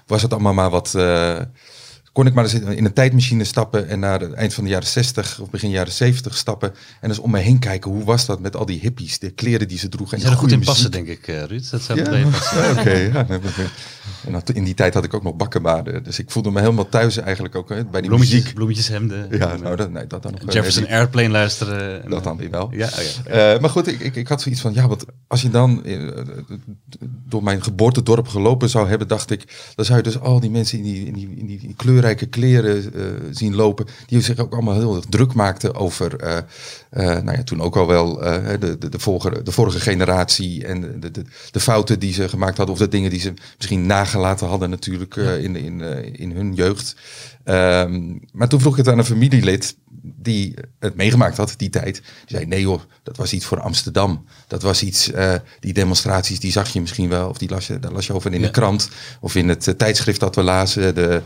[0.06, 0.94] was het allemaal maar wat
[2.12, 4.88] kon ik maar eens in een tijdmachine stappen en naar het eind van de jaren
[4.88, 6.74] 60 of begin jaren 70 stappen.
[7.00, 9.68] En eens om me heen kijken, hoe was dat met al die hippies, de kleren
[9.68, 10.16] die ze droegen.
[10.18, 11.70] En je er goed in passen, denk ik, uh, Ruud.
[11.70, 12.70] Dat zou ja, passen.
[12.78, 13.26] Oké, ja.
[14.26, 16.04] En in die tijd had ik ook nog bakkenbaarden.
[16.04, 18.54] Dus ik voelde me helemaal thuis eigenlijk ook hè, bij die bloemetjes, muziek.
[18.54, 19.28] Bloemetjeshemden.
[19.30, 20.52] Ja, nou, dat, nee, dat dan nog.
[20.52, 22.02] Jefferson Airplane luisteren.
[22.04, 22.68] En, dat dan weer wel.
[22.72, 23.54] Ja, oh ja.
[23.54, 25.82] Uh, maar goed, ik, ik, ik, had zoiets van, ja, want als je dan
[27.28, 30.78] door mijn geboortedorp gelopen zou hebben, dacht ik, dan zou je dus al die mensen
[30.78, 34.78] in die, in die, in die kleurrijke kleren uh, zien lopen, die zich ook allemaal
[34.78, 36.16] heel druk maakten over,
[36.92, 41.00] uh, nou ja, toen ook al wel de, de, de, vorige, de vorige generatie en
[41.00, 44.46] de, de, de, fouten die ze gemaakt hadden, of de dingen die ze misschien nagelaten
[44.46, 45.80] hadden natuurlijk in, in,
[46.18, 46.96] in hun jeugd.
[47.44, 51.94] Um, maar toen vroeg ik het aan een familielid die het meegemaakt had, die tijd.
[51.94, 54.24] Die zei, nee hoor, dat was iets voor Amsterdam.
[54.46, 55.10] Dat was iets,
[55.60, 57.28] die demonstraties, die zag je misschien wel.
[57.28, 58.88] Of die las je, daar las je over in de krant.
[59.20, 60.94] Of in het tijdschrift dat we lazen.
[60.94, 61.22] De,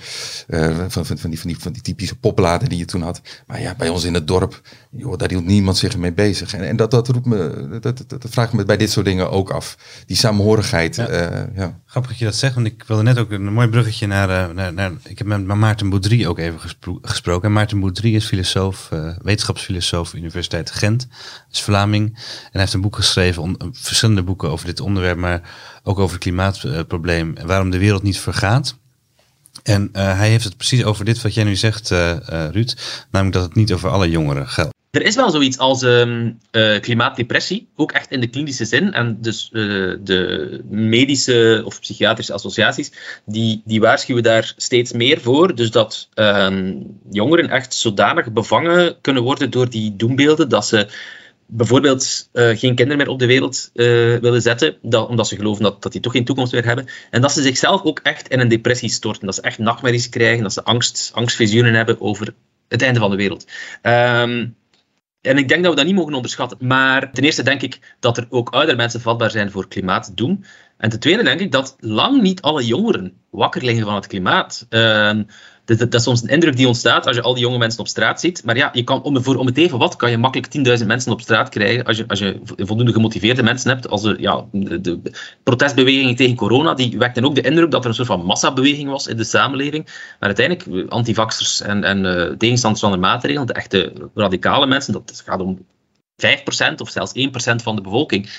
[0.88, 3.20] van, van, van, die, van, die, van die typische popladen die je toen had.
[3.46, 6.54] Maar ja, bij ons in het dorp, joh, daar hield niemand zich mee bezig.
[6.54, 9.30] En, en dat, dat roept me, dat, dat, dat vraagt me bij dit soort dingen
[9.30, 9.76] ook af.
[10.06, 10.96] Die samenhorigheid.
[10.96, 11.48] Ja.
[11.54, 11.80] ja.
[11.86, 14.72] Grappig dat je dat zegt, want ik wilde net ook een mooi bruggetje naar, naar,
[14.72, 17.48] naar ik heb met Maarten Boudry ook even gespro gesproken.
[17.48, 21.08] En Maarten Boudry is filosoof uh, wetenschapsfilosoof, Universiteit Gent.
[21.50, 22.06] is Vlaming.
[22.14, 25.50] En hij heeft een boek geschreven, on, verschillende boeken over dit onderwerp, maar
[25.82, 28.76] ook over het klimaatprobleem en waarom de wereld niet vergaat.
[29.62, 32.74] En uh, hij heeft het precies over dit wat jij nu zegt, uh, Ruud.
[33.10, 34.73] Namelijk dat het niet over alle jongeren geldt.
[34.94, 38.92] Er is wel zoiets als um, uh, klimaatdepressie, ook echt in de klinische zin.
[38.92, 42.92] En dus uh, de medische of psychiatrische associaties,
[43.26, 45.54] die, die waarschuwen daar steeds meer voor.
[45.54, 50.88] Dus dat um, jongeren echt zodanig bevangen kunnen worden door die doembeelden, dat ze
[51.46, 55.82] bijvoorbeeld uh, geen kinderen meer op de wereld willen zetten, dat, omdat ze geloven dat,
[55.82, 56.86] dat die toch geen toekomst meer hebben.
[57.10, 59.26] En dat ze zichzelf ook echt in een depressie storten.
[59.26, 62.34] Dat ze echt nachtmerries krijgen, dat ze angst, angstvisioenen hebben over
[62.68, 63.46] het einde van de wereld.
[63.82, 64.54] Um,
[65.24, 66.58] en ik denk dat we dat niet mogen onderschatten.
[66.60, 70.44] Maar ten eerste denk ik dat er ook oudere mensen vatbaar zijn voor klimaatdoem.
[70.76, 74.66] En ten tweede denk ik dat lang niet alle jongeren wakker liggen van het klimaat.
[74.70, 75.12] Uh,
[75.64, 77.88] dat, dat, is soms een indruk die ontstaat als je al die jonge mensen op
[77.88, 78.44] straat ziet.
[78.44, 81.12] Maar ja, je kan, om, voor, om het even wat kan je makkelijk 10.000 mensen
[81.12, 83.88] op straat krijgen als je, als je voldoende gemotiveerde mensen hebt.
[83.88, 85.00] Als ja, de, de
[85.42, 89.06] protestbeweging tegen corona, die wekten ook de indruk dat er een soort van massabeweging was
[89.06, 89.84] in de samenleving.
[90.20, 95.22] Maar uiteindelijk, antivaxers en, en uh, tegenstanders van de maatregelen, de echte radicale mensen, dat
[95.26, 95.66] gaat om
[96.16, 98.30] 5% of zelfs 1% van de bevolking.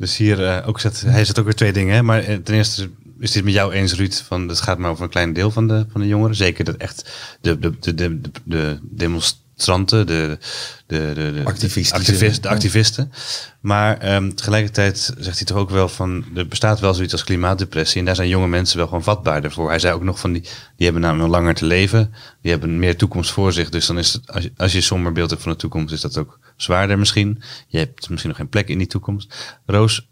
[0.00, 1.94] Dus hier uh, ook zet, hij zet ook weer twee dingen.
[1.94, 2.02] Hè?
[2.02, 2.90] Maar eh, ten eerste
[3.20, 4.14] is dit met jou eens, Ruud?
[4.14, 6.36] Van, het gaat maar over een klein deel van de, van de jongeren.
[6.36, 10.38] Zeker dat echt de, de, de, de, de demonstranten, de,
[10.86, 13.12] de, de, de, activisten, de activisten.
[13.60, 17.98] Maar um, tegelijkertijd zegt hij toch ook wel van, er bestaat wel zoiets als klimaatdepressie.
[17.98, 19.68] En daar zijn jonge mensen wel gewoon vatbaarder voor.
[19.68, 20.42] Hij zei ook nog van, die,
[20.76, 22.14] die hebben namelijk langer te leven.
[22.42, 23.68] Die hebben meer toekomst voor zich.
[23.68, 25.92] Dus dan is het, als je, als je een somber beeld hebt van de toekomst,
[25.92, 27.42] is dat ook zwaarder misschien.
[27.66, 29.58] Je hebt misschien nog geen plek in die toekomst.
[29.66, 30.08] Roos,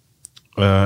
[0.55, 0.85] uh,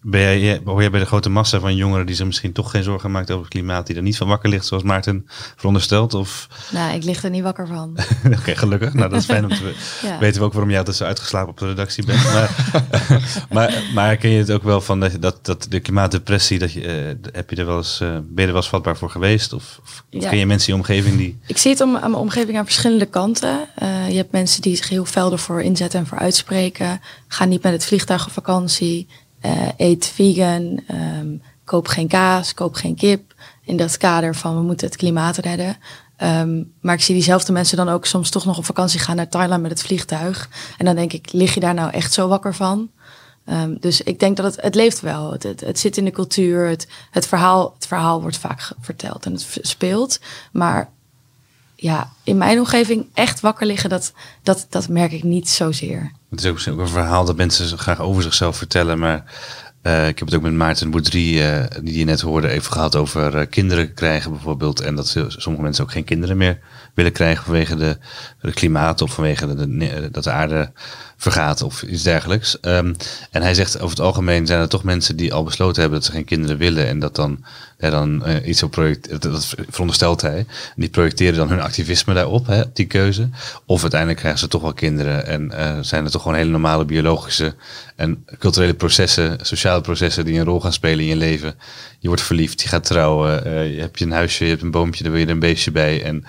[0.00, 2.82] ben jij, hoor jij bij de grote massa van jongeren die zich misschien toch geen
[2.82, 6.14] zorgen maakt over het klimaat, die er niet van wakker ligt, zoals Maarten veronderstelt?
[6.14, 6.48] Of...
[6.72, 7.96] Nou, ik lig er niet wakker van.
[8.38, 8.94] Oké, gelukkig.
[8.94, 10.18] Nou, dat is fijn om te Ja.
[10.18, 12.22] weten we ook waarom jij altijd zo uitgeslapen op de redactie bent.
[12.24, 12.72] Maar,
[13.52, 16.80] maar, maar ken je het ook wel van dat, dat, dat de klimaatdepressie, dat je,
[16.82, 19.52] eh, heb je er wel eens, eh, ben je er wel eens vatbaar voor geweest?
[19.52, 20.28] Of, of Ja.
[20.28, 21.38] ken je mensen in je omgeving die...
[21.46, 23.68] Ik zie het om, aan mijn omgeving aan verschillende kanten.
[23.74, 27.00] Eh, je hebt mensen die zich heel fel ervoor inzetten en voor uitspreken.
[27.28, 29.06] Ga niet met het vliegtuig op vakantie.
[29.48, 30.80] Eh, eet vegan.
[30.86, 32.54] ehm, koop geen kaas.
[32.54, 33.34] Koop geen kip.
[33.64, 35.76] In dat kader van we moeten het klimaat redden.
[36.16, 39.28] Ehm, maar ik zie diezelfde mensen dan ook soms toch nog op vakantie gaan naar
[39.28, 40.48] Thailand met het vliegtuig.
[40.78, 42.90] En dan denk ik, lig je daar nou echt zo wakker van?
[43.44, 45.32] Ehm, dus ik denk dat het, het leeft wel.
[45.32, 46.68] Het, het, zit in de cultuur.
[46.68, 50.20] Het, het, verhaal, het verhaal wordt vaak verteld en het speelt.
[50.52, 50.90] Maar
[51.74, 56.12] ja, in mijn omgeving echt wakker liggen, dat, dat, dat merk ik niet zozeer.
[56.30, 59.24] Het is ook een verhaal dat mensen graag over zichzelf vertellen, maar
[59.82, 62.96] eh, ik heb het ook met Maarten Boudry, eh, die je net hoorde, even gehad
[62.96, 64.80] over eh, kinderen krijgen bijvoorbeeld.
[64.80, 66.58] En dat sommige mensen ook geen kinderen meer
[66.98, 70.70] willen krijgen vanwege de, klimaat of vanwege de, dat de aarde
[71.16, 72.60] vergaat of iets dergelijks.
[72.60, 72.94] Ehm,
[73.30, 76.08] en hij zegt over het algemeen zijn er toch mensen die al besloten hebben dat
[76.08, 77.44] ze geen kinderen willen en dat dan,
[77.78, 80.46] ja, dan eh, iets op project, dat, veronderstelt hij.
[80.76, 83.28] Die projecteren dan hun activisme daarop, hè, die keuze.
[83.66, 86.84] Of uiteindelijk krijgen ze toch wel kinderen en eh, zijn er toch gewoon hele normale
[86.84, 87.54] biologische
[87.96, 91.54] en culturele processen, sociale processen die een rol gaan spelen in je leven.
[91.98, 94.70] Je wordt verliefd, je gaat trouwen, eh, je hebt je een huisje, je hebt een
[94.70, 96.24] boompje, daar wil je een beestje bij en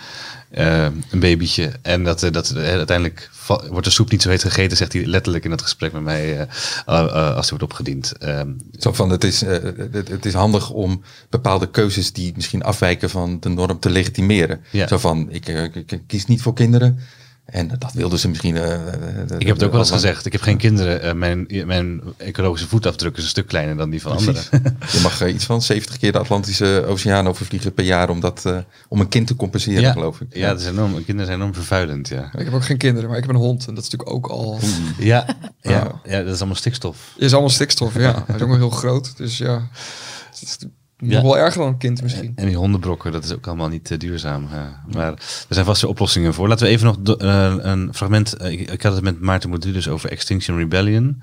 [0.49, 1.71] eh, een babytje.
[1.81, 3.29] En dat, eh, dat uiteindelijk
[3.69, 6.47] wordt de soep niet zo heet gegeten, zegt hij letterlijk in dat gesprek met mij
[6.85, 8.11] als die wordt opgediend.
[8.17, 13.09] Ehm, Zo van, het is, het, het is handig om bepaalde keuzes die misschien afwijken
[13.09, 14.61] van de norm te legitimeren.
[14.71, 14.87] Ja.
[14.87, 16.99] Zo van, ik, ik, ik kies niet voor kinderen.
[17.51, 18.57] En dat wilden ze misschien...
[18.57, 18.73] eh,
[19.37, 21.01] ik heb het ook wel eens gezegd, ik heb geen kinderen.
[21.01, 24.43] eh, mijn, mijn ecologische voetafdruk is een stuk kleiner dan die van anderen.
[24.91, 28.45] Je mag eh, iets van 70 keer de Atlantische Oceaan overvliegen per jaar om, dat,
[28.45, 28.57] eh,
[28.87, 30.35] om een kind te compenseren, Ja, geloof ik.
[30.35, 32.29] ja, dat is enorm, kinderen zijn enorm vervuilend, ja.
[32.37, 33.67] Ik heb ook geen kinderen, maar ik heb een hond.
[33.67, 34.59] En dat is natuurlijk ook al...
[34.97, 35.25] Ja,
[35.61, 36.23] ja, Ja.
[36.23, 37.13] dat is allemaal stikstof.
[37.17, 38.23] is allemaal stikstof, ja.
[38.25, 39.17] Hij is ook wel heel groot.
[39.17, 39.53] Dus ja,
[40.31, 40.57] het is
[40.99, 41.21] nog Ja.
[41.21, 42.31] wel erger dan een kind misschien.
[42.35, 44.47] En die hondenbrokken, dat is ook allemaal niet eh, duurzaam.
[44.51, 44.83] ja.
[44.93, 46.47] Maar er zijn vast wel oplossingen voor.
[46.47, 48.33] Laten we even nog do- eh, een fragment.
[48.33, 51.21] eh, ik, ik had het met Maarten Boudry dus over Extinction Rebellion.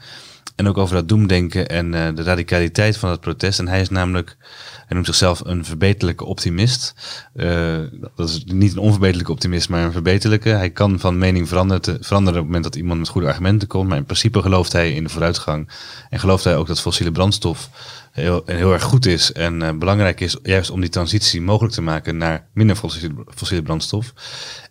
[0.57, 3.59] En ook over dat doemdenken en eh, de radicaliteit van het protest.
[3.59, 4.37] En hij is namelijk,
[4.77, 6.95] hij noemt zichzelf een verbeterlijke optimist.
[7.35, 7.77] Eh,
[8.17, 10.49] dat is niet een onverbeterlijke optimist, maar een verbeterlijke.
[10.49, 13.69] Hij kan van mening veranderen, te- veranderen op het moment dat iemand met goede argumenten
[13.69, 13.89] komt.
[13.89, 15.69] Maar in principe gelooft hij in de vooruitgang.
[16.11, 17.71] En gelooft hij ook dat fossiele brandstof
[18.17, 21.83] heel, heel erg goed is en eh, belangrijk is, juist om die transitie mogelijk te
[21.83, 24.13] maken naar minder fossiele, fossiele brandstof.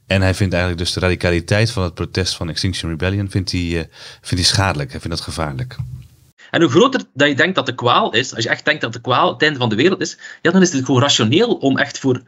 [0.07, 3.61] En hij vindt eigenlijk dus de radicaliteit van het protest van Extinction Rebellion vindt hij,
[3.61, 3.85] eh,
[4.21, 4.91] vindt hij schadelijk.
[4.91, 5.75] Hij vindt dat gevaarlijk.
[6.51, 8.93] En hoe groter dat je denkt dat de kwaal is, als je echt denkt dat
[8.93, 11.77] de kwaal het einde van de wereld is, ja, dan is het gewoon rationeel om
[11.77, 12.21] echt voor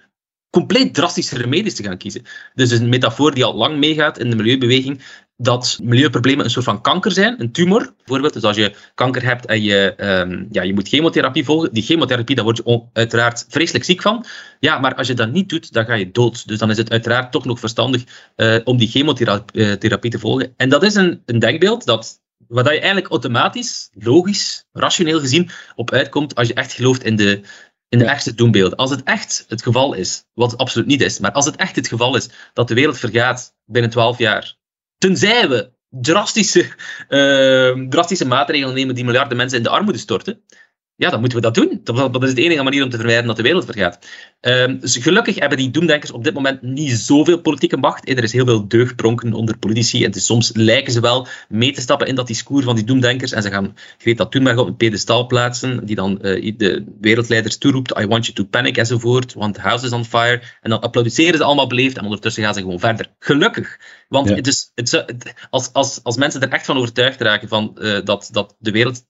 [0.50, 2.24] compleet drastische remedies te gaan kiezen.
[2.54, 5.02] Dus een metafoor die al lang meegaat in de milieubeweging,
[5.38, 8.34] dat milieuproblemen een soort van kanker zijn, een tumor bijvoorbeeld.
[8.34, 12.36] Dus als je kanker hebt en je, ehm, ja, je moet chemotherapie volgen, die chemotherapie,
[12.36, 14.26] daar word je uiteraard vreselijk ziek van.
[14.60, 16.47] Ja, maar als je dat niet doet, dan ga je dood.
[16.47, 18.04] Dus dan is het uiteraard toch nog verstandig
[18.36, 20.54] eh, om die chemotherapie te volgen.
[20.58, 25.50] En dat is een, een denkbeeld dat waar dat je eigenlijk automatisch, logisch, rationeel gezien
[25.76, 27.41] op uitkomt als je echt gelooft in de,
[27.89, 28.78] in de ergste doembeelden.
[28.78, 31.76] Als het echt het geval is, wat het absoluut niet is, maar als het echt
[31.76, 34.57] het geval is dat de wereld vergaat binnen 12 jaar,
[34.98, 36.62] tenzij we drastische,
[37.08, 40.44] eh, drastische maatregelen nemen die miljarden mensen in de armoede storten,
[40.98, 41.82] ja, dan moeten we dat doen.
[42.12, 44.00] Dat, is de enige manier om te vermijden dat de wereld vergaat.
[44.40, 48.10] Ehm, dus gelukkig hebben die doemdenkers op dit moment niet zoveel politieke macht.
[48.10, 50.04] Er is heel veel deugdpronken onder politici.
[50.04, 53.32] En is, soms lijken ze wel mee te stappen in dat discours van die doemdenkers.
[53.32, 58.00] En ze gaan Greta Thunberg op een pedestal plaatsen, die dan eh, de wereldleiders toeroept:
[58.00, 60.42] I want you to panic enzovoort, want the house is on fire.
[60.62, 63.08] En dan applaudisseren ze allemaal beleefd en ondertussen gaan ze gewoon verder.
[63.20, 63.80] Gelukkig.
[64.10, 64.36] Want Ja.
[64.36, 68.72] het- als, als, als mensen er echt van overtuigd raken van, eh, dat, dat de
[68.72, 69.06] wereld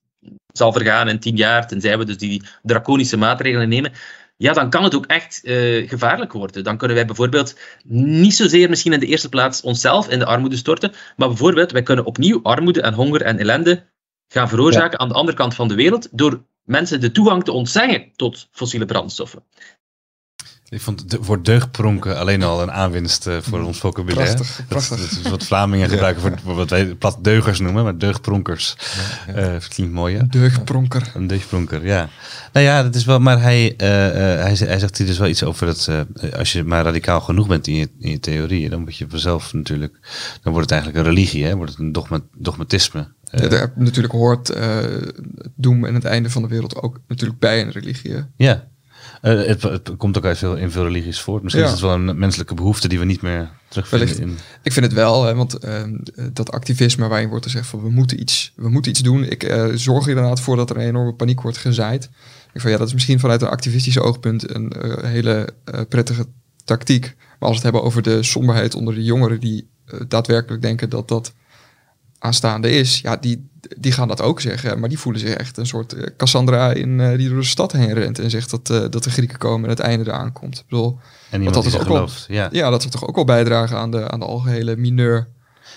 [0.53, 3.91] zal vergaan in tien jaar, tenzij we dus die draconische maatregelen nemen,
[4.37, 6.63] ja, dan kan het ook echt eh, gevaarlijk worden.
[6.63, 10.57] Dan kunnen wij bijvoorbeeld niet zozeer misschien in de eerste plaats onszelf in de armoede
[10.57, 13.85] storten, maar bijvoorbeeld wij kunnen opnieuw armoede en honger en ellende
[14.27, 18.11] gaan veroorzaken aan de andere kant van de wereld door mensen de toegang te ontzeggen
[18.15, 19.43] tot fossiele brandstoffen.
[20.69, 24.35] Ik vond het woord deugdpronken alleen al een aanwinst eh, voor ons vocabulaire.
[24.35, 24.99] Prachtig, Dat, prachtig.
[24.99, 28.75] dat is wat Vlamingen gebruiken voor, voor wat wij plat deugers noemen, maar deugdpronkers.
[29.27, 30.27] Eh, dat klinkt mooi, hè?
[30.27, 31.11] Deugdpronker.
[31.13, 32.09] Een deugdpronker, ja.
[32.53, 35.27] Nou ja, dat is wel, maar hij, eh, eh, hij, hij zegt hier dus wel
[35.27, 38.69] iets over dat eh, als je maar radicaal genoeg bent in je, in je theorieën,
[38.69, 39.99] dan word je vanzelf natuurlijk,
[40.41, 41.55] dan wordt het eigenlijk een religie, hè?
[41.55, 43.07] wordt het een dogma, dogmatisme.
[43.31, 45.13] Ja, daar natuurlijk hoort het
[45.55, 48.11] doem en het einde van de wereld ook natuurlijk bij een religie.
[48.11, 48.21] hè?
[48.35, 48.67] Ja,
[49.21, 51.43] Eh, het, het komt ook uit veel, in veel religies voort.
[51.43, 51.69] Misschien Ja.
[51.71, 54.37] is het wel een menselijke behoefte die we niet meer terugvinden in...
[54.63, 55.97] Ik vind het wel, hè, want ehm,
[56.33, 59.23] dat activisme waarin wordt gezegd van we moeten iets, we moeten iets doen.
[59.23, 62.09] Ik eh, zorg er inderdaad voor dat er een enorme paniek wordt gezaaid.
[62.53, 65.49] Ik van ja, dat is misschien vanuit een activistisch oogpunt een eh, hele
[65.89, 66.25] prettige
[66.63, 67.15] tactiek.
[67.39, 69.69] Maar als we het hebben over de somberheid onder de jongeren die
[70.07, 71.33] daadwerkelijk denken dat dat
[72.19, 74.79] aanstaande is, ja, die, die gaan dat ook zeggen.
[74.79, 77.71] Maar die voelen zich echt een soort eh, Cassandra in, eh, die door de stad
[77.71, 80.57] heen rent en zegt dat, eh, dat de Grieken komen en het einde eraan komt.
[80.57, 80.99] Ik bedoel,
[81.29, 82.09] En dat is ook.
[82.27, 82.49] Ja.
[82.51, 85.27] ja, dat zou toch ook wel bijdragen aan de, aan de algehele mineur.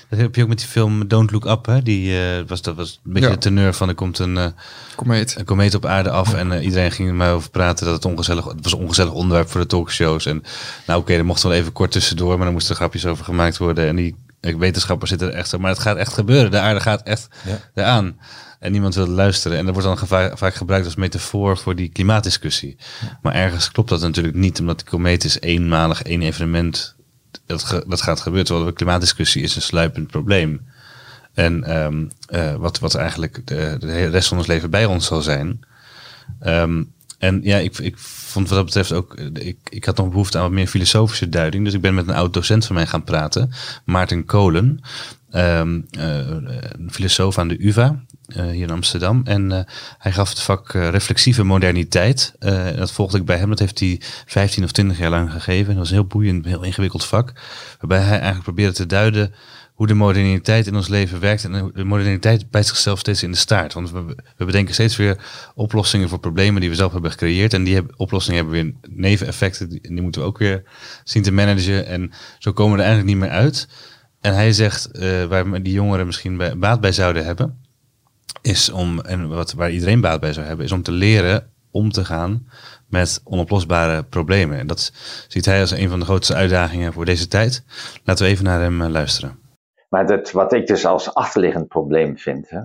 [0.08, 1.66] Dat heb je ook met die film Don't Look Up.
[1.66, 1.82] Hè?
[1.82, 2.14] Die,
[2.46, 3.34] was, dat was een beetje Ja.
[3.34, 4.46] de teneur van er komt een, eh,
[4.94, 5.34] Komeet.
[5.38, 6.34] een komeet op aarde af.
[6.34, 9.50] En iedereen ging er maar over praten dat het ongezellig Het was een ongezellig onderwerp
[9.50, 10.26] voor de talkshows.
[10.26, 10.42] En
[10.86, 12.36] nou oké, er mocht wel even kort tussendoor.
[12.36, 13.86] Maar dan moesten er grapjes over gemaakt worden.
[13.86, 15.58] En die wetenschappers zitten er echt.
[15.58, 16.50] Maar het gaat echt gebeuren.
[16.50, 17.58] De aarde gaat echt Ja.
[17.74, 18.18] eraan.
[18.58, 19.58] En niemand wil luisteren.
[19.58, 22.76] En dat wordt dan geva- vaak gebruikt als metafoor voor die klimaatdiscussie.
[23.22, 24.60] Maar ergens klopt dat natuurlijk niet.
[24.60, 26.94] Omdat die komeet is eenmalig, één evenement.
[27.46, 28.46] Dat, ge- dat gaat gebeuren.
[28.46, 30.66] Terwijl de klimaatdiscussie is een sluipend probleem.
[31.34, 35.22] En ehm, eh, wat, wat eigenlijk de, de rest van ons leven bij ons zal
[35.22, 35.60] zijn.
[36.40, 36.82] Ehm,
[37.18, 37.98] en ja, ik, ik
[38.30, 39.14] vond wat dat betreft ook.
[39.14, 41.64] eh, Ik, ik had nog behoefte aan wat meer filosofische duiding.
[41.64, 43.50] Dus ik ben met een oud docent van mij gaan praten,
[43.84, 44.80] Maarten Kolen.
[45.30, 49.20] ehm, eh, een filosoof aan de UVA eh, hier in Amsterdam.
[49.24, 49.66] En
[49.98, 52.34] hij gaf het vak reflexieve moderniteit.
[52.76, 53.48] Dat volgde ik bij hem.
[53.48, 55.66] Dat heeft hij 15 of 20 jaar lang gegeven.
[55.66, 57.32] Dat was een heel boeiend, heel ingewikkeld vak.
[57.78, 59.34] Waarbij hij eigenlijk probeerde te duiden
[59.80, 61.44] hoe de moderniteit in ons leven werkt.
[61.44, 63.72] En de moderniteit bijt zichzelf steeds in de staart.
[63.72, 64.04] Want we,
[64.36, 65.16] we bedenken steeds weer
[65.54, 67.54] oplossingen voor problemen die we zelf hebben gecreëerd.
[67.54, 69.68] En die oplossingen hebben weer neveneffecten.
[69.68, 70.62] Die, en die moeten we ook weer
[71.04, 71.86] zien te managen.
[71.86, 73.68] En zo komen we er eigenlijk niet meer uit.
[74.20, 77.58] En hij zegt, eh, waar die jongeren misschien baat bij zouden hebben,
[78.42, 81.92] is om, en wat, waar iedereen baat bij zou hebben, is om te leren om
[81.92, 82.46] te gaan
[82.86, 84.58] met onoplosbare problemen.
[84.58, 84.92] En dat
[85.28, 87.64] ziet hij als een van de grootste uitdagingen voor deze tijd.
[88.04, 89.39] Laten we even naar hem eh, luisteren.
[89.90, 92.60] Maar dat, wat ik dus als achterliggend probleem vind, hè,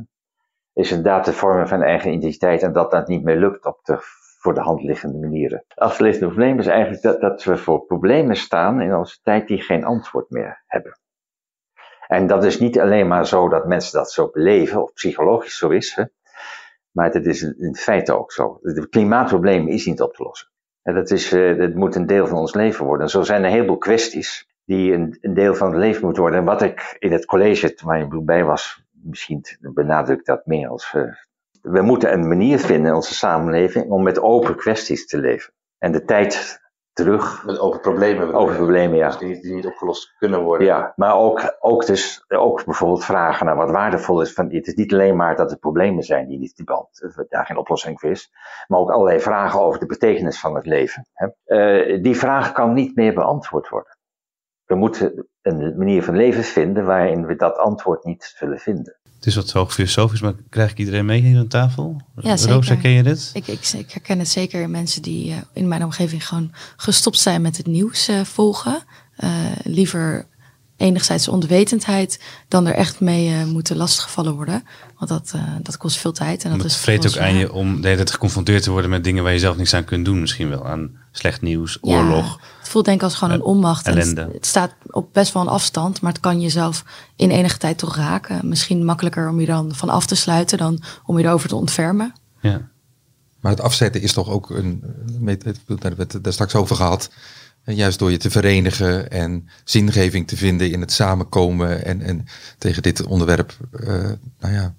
[0.74, 3.98] is inderdaad de vormen van eigen identiteit en dat dat niet meer lukt op de
[4.46, 5.64] voor de hand liggende manieren.
[5.68, 9.62] Het achterliggende probleem is eigenlijk dat, dat we voor problemen staan in onze tijd die
[9.62, 11.00] geen antwoord meer hebben.
[12.08, 15.70] En dat is niet alleen maar zo dat mensen dat zo beleven, of psychologisch zo
[15.70, 16.04] is, hè,
[16.92, 18.60] maar het is in feite ook zo.
[18.62, 20.50] Het klimaatprobleem is niet op te lossen.
[20.82, 23.06] En dat, is, eh, dat moet een deel van ons leven worden.
[23.06, 26.22] En zo zijn er een heleboel kwesties die een, een deel van het leven moeten
[26.22, 26.40] worden.
[26.40, 30.92] En wat ik in het college, waar je bij was, misschien benadrukt dat meer als.
[30.94, 31.02] eh,
[31.62, 35.54] we moeten een manier vinden in onze samenleving om met open kwesties te leven.
[35.78, 36.64] En de tijd
[36.94, 38.34] terug Met over problemen.
[38.34, 39.08] over problemen, ja.
[39.08, 40.68] Dus die, die niet opgelost kunnen worden.
[40.68, 44.34] Ja, maar ook, ook, dus, ook bijvoorbeeld vragen naar wat waardevol is.
[44.34, 47.46] Van, het is niet alleen maar dat er problemen zijn die, niet, die beant- daar
[47.46, 48.32] geen oplossing voor is,
[48.68, 51.08] maar ook allerlei vragen over de betekenis van het leven.
[51.14, 51.28] Hè.
[51.46, 53.95] Eh, die vraag kan niet meer beantwoord worden.
[54.66, 58.96] We moeten een manier van leven vinden waarin we dat antwoord niet zullen vinden.
[59.16, 62.02] Het is wat hoog filosofisch, maar krijg ik iedereen mee hier aan tafel?
[62.16, 62.54] Ja, zeker.
[62.54, 63.32] Roos, herken je dit?
[63.34, 67.20] Ik, ik, ik herken het zeker in mensen die eh, in mijn omgeving gewoon gestopt
[67.20, 68.84] zijn met het nieuws eh, volgen.
[69.16, 69.30] Eh,
[69.64, 70.28] liever
[70.78, 74.64] enigszins onwetendheid dan er echt mee eh, moeten lastiggevallen worden.
[74.98, 76.44] Want dat, eh, dat kost veel tijd.
[76.44, 78.90] En dat Het is vreet ook aan je om de hele tijd geconfronteerd te worden
[78.90, 80.20] met dingen waar je zelf niks aan kunt doen.
[80.20, 82.40] Misschien wel aan slecht nieuws, Ja, oorlog.
[82.60, 83.88] het voelt denk ik als gewoon een Eh, onmacht.
[83.88, 84.22] En ellende.
[84.22, 86.84] het, het staat op best wel een afstand, maar het kan jezelf
[87.16, 88.48] in enige tijd toch raken.
[88.48, 92.14] Misschien makkelijker om je dan van af te sluiten dan om je erover te ontfermen.
[92.42, 92.62] Ja.
[93.40, 94.80] Maar het afzetten is toch ook een.
[94.82, 95.38] Daar
[95.68, 97.10] hebben we het daar straks over gehad.
[97.66, 102.26] En juist door je te verenigen en zingeving te vinden in het samenkomen en, en
[102.58, 103.88] tegen dit onderwerp, eh,
[104.40, 104.76] nou ja,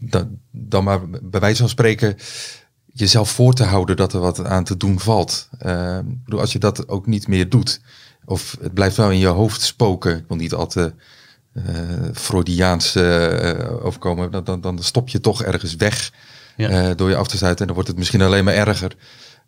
[0.00, 2.16] dan, dan maar bij wijze van spreken
[2.92, 5.48] jezelf voor te houden dat er wat aan te doen valt.
[5.52, 7.80] Ik bedoel, als je dat ook niet meer doet,
[8.24, 10.92] of het blijft wel in je hoofd spoken, ik wil niet al te
[11.52, 11.62] eh,
[12.14, 12.96] Freudiaans
[13.82, 16.12] overkomen, dan, dan, dan stop je toch ergens weg
[16.56, 16.94] Ja.
[16.94, 17.60] door je af te sluiten.
[17.60, 18.96] En dan wordt het misschien alleen maar erger.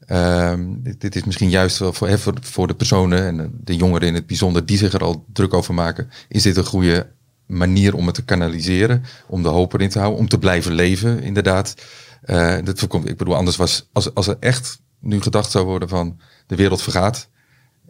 [0.07, 0.67] Ehm,
[0.99, 4.27] dit, is misschien juist wel voor, voor, voor de personen en de jongeren in het
[4.27, 6.11] bijzonder die zich er al druk over maken.
[6.29, 7.13] Is dit een goede
[7.47, 11.23] manier om het te kanaliseren, om de hoop erin te houden, om te blijven leven,
[11.23, 11.75] inderdaad.
[12.23, 15.89] Eh, dat voorkomt, ik bedoel, anders was, als, als er echt nu gedacht zou worden
[15.89, 17.29] van de wereld vergaat.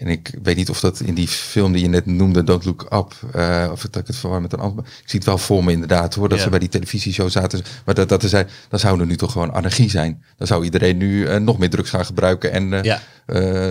[0.00, 2.86] En ik weet niet of dat in die film die je net noemde, Don't Look
[2.92, 4.84] Up, eh, of dat ik het verwar met een ander.
[4.84, 7.62] Ik zie het wel voor me inderdaad hoor, dat ze bij die televisieshow zaten.
[7.84, 10.22] Maar dat, dat er zijn, dan zou er nu toch gewoon anarchie zijn.
[10.36, 13.00] Dan zou iedereen nu eh, nog meer drugs gaan gebruiken en eh, Ja.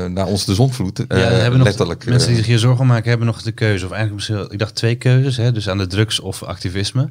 [0.08, 1.08] naar ons de zonvloed.
[1.08, 2.06] eh, Ja, hebben nog letterlijk.
[2.06, 3.86] mensen die zich hier zorgen maken, hebben nog de keuze.
[3.86, 5.38] Of eigenlijk misschien, ik dacht twee keuzes.
[5.38, 7.10] Hè, dus aan de drugs of activisme.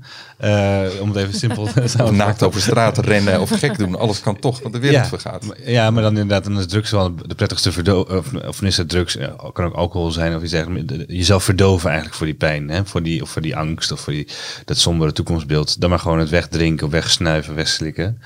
[1.01, 2.17] Om het even simpel te houden.
[2.27, 3.99] naakt over straat rennen of gek doen.
[3.99, 5.09] Alles kan toch, want de wereld Ja.
[5.09, 5.45] vergaat.
[5.65, 8.19] Ja, maar dan inderdaad, dan is drugs wel de prettigste verdoven.
[8.19, 10.87] Of, of is het drugs, eh, kan ook alcohol zijn of iets dergelijks.
[10.87, 12.87] De- Jezelf verdoven eigenlijk voor die pijn, hè?
[12.87, 14.29] Voor, die, of voor die angst of voor die,
[14.65, 15.81] dat sombere toekomstbeeld.
[15.81, 18.21] Dan maar gewoon het wegdrinken, wegsnuiven, wegslikken.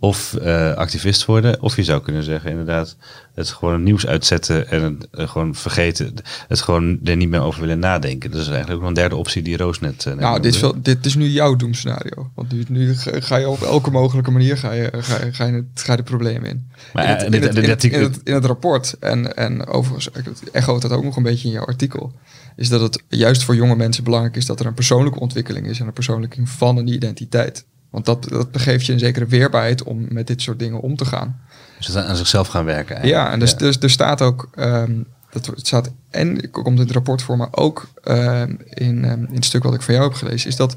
[0.00, 1.62] Of eh, activist worden.
[1.62, 2.96] Of je zou kunnen zeggen, inderdaad,
[3.34, 6.14] het gewoon nieuws uitzetten en het eh, gewoon vergeten.
[6.48, 8.30] Het gewoon er niet meer over willen nadenken.
[8.30, 10.06] Dat is eigenlijk ook nog een derde optie die Roos net.
[10.06, 12.30] eh, Nou, dit is, wel, dit is nu jouw doemscenario.
[12.34, 15.52] Want nu, nu ga je op elke mogelijke manier ga je, ga je, ga je,
[15.52, 16.70] het, ga je de problemen in.
[16.92, 18.96] Maar in, het, in, dit- het, dit in, het, artikel- in, het, in het rapport,
[19.00, 22.12] en, en overigens ik echoot dat ook nog een beetje in jouw artikel,
[22.56, 25.72] is dat het juist voor jonge mensen belangrijk is dat er een persoonlijke ontwikkeling is
[25.72, 27.64] en een verpersoonlijking van een identiteit.
[27.90, 31.04] Want dat, dat begeeft je een zekere weerbaarheid om met dit soort dingen om te
[31.04, 31.40] gaan.
[31.78, 32.96] Dus het aan zichzelf gaan werken.
[32.96, 33.24] eigenlijk.
[33.26, 34.92] Ja, en dus, dus er staat ook, ehm,
[35.30, 39.34] dat, het staat en komt in het rapport voor, maar ook ehm, in, ehm, in
[39.34, 40.76] het stuk wat ik van jou heb gelezen, is dat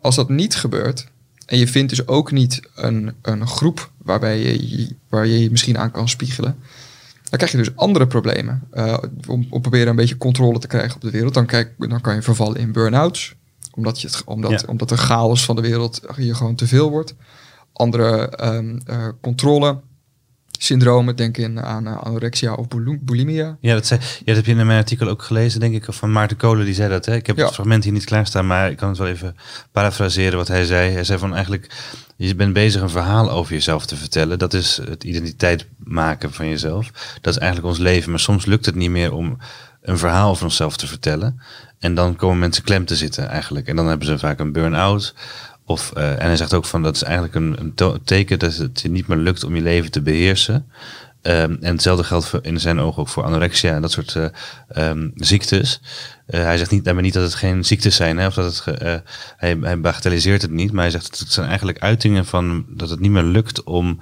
[0.00, 1.06] als dat niet gebeurt,
[1.46, 5.50] en je vindt dus ook niet een, een groep waarbij je, je- waar je je
[5.50, 6.56] misschien aan kan spiegelen,
[7.30, 8.62] dan krijg je dus andere problemen.
[8.70, 12.00] Eh, om, om proberen een beetje controle te krijgen op de wereld, dan, kijk, dan
[12.00, 13.34] kan je vervallen in burn-outs,
[13.74, 14.60] omdat, je het, omdat, Ja.
[14.66, 17.14] omdat de chaos van de wereld je gewoon te veel wordt.
[17.72, 19.80] Andere ehm eh, controle
[20.58, 22.66] syndromen, denk in aan eh, anorexia of
[23.00, 23.56] bulimia.
[23.60, 26.12] Ja, dat, zei, ja, dat heb je in mijn artikel ook gelezen, denk ik, van
[26.12, 27.04] Maarten Kolen, die zei dat.
[27.06, 27.14] Hè?
[27.14, 27.44] Ik heb Ja.
[27.44, 29.36] het fragment hier niet klaarstaan, maar ik kan het wel even
[29.72, 30.92] parafraseren wat hij zei.
[30.92, 31.70] Hij zei van eigenlijk,
[32.16, 34.38] je bent bezig een verhaal over jezelf te vertellen.
[34.38, 36.90] Dat is het identiteit maken van jezelf.
[37.20, 39.38] Dat is eigenlijk ons leven, maar soms lukt het niet meer om
[39.82, 41.40] een verhaal over onszelf te vertellen.
[41.84, 43.68] En dan komen mensen klem te zitten eigenlijk.
[43.68, 45.14] En dan hebben ze vaak een burn-out.
[45.64, 47.74] Of, eh, en hij zegt ook van dat is eigenlijk een,
[48.04, 50.66] teken dat het je niet meer lukt om je leven te beheersen.
[51.22, 54.26] Ehm, en hetzelfde geldt in zijn ogen ook voor anorexia en dat soort eh,
[54.68, 55.80] ehm, ziektes.
[56.26, 58.78] Eh, hij zegt niet, daarmee niet dat het geen ziektes zijn, hè, of dat het,
[59.36, 62.90] hij, hij bagatelliseert het niet, maar hij zegt dat het zijn eigenlijk uitingen van dat
[62.90, 64.00] het niet meer lukt om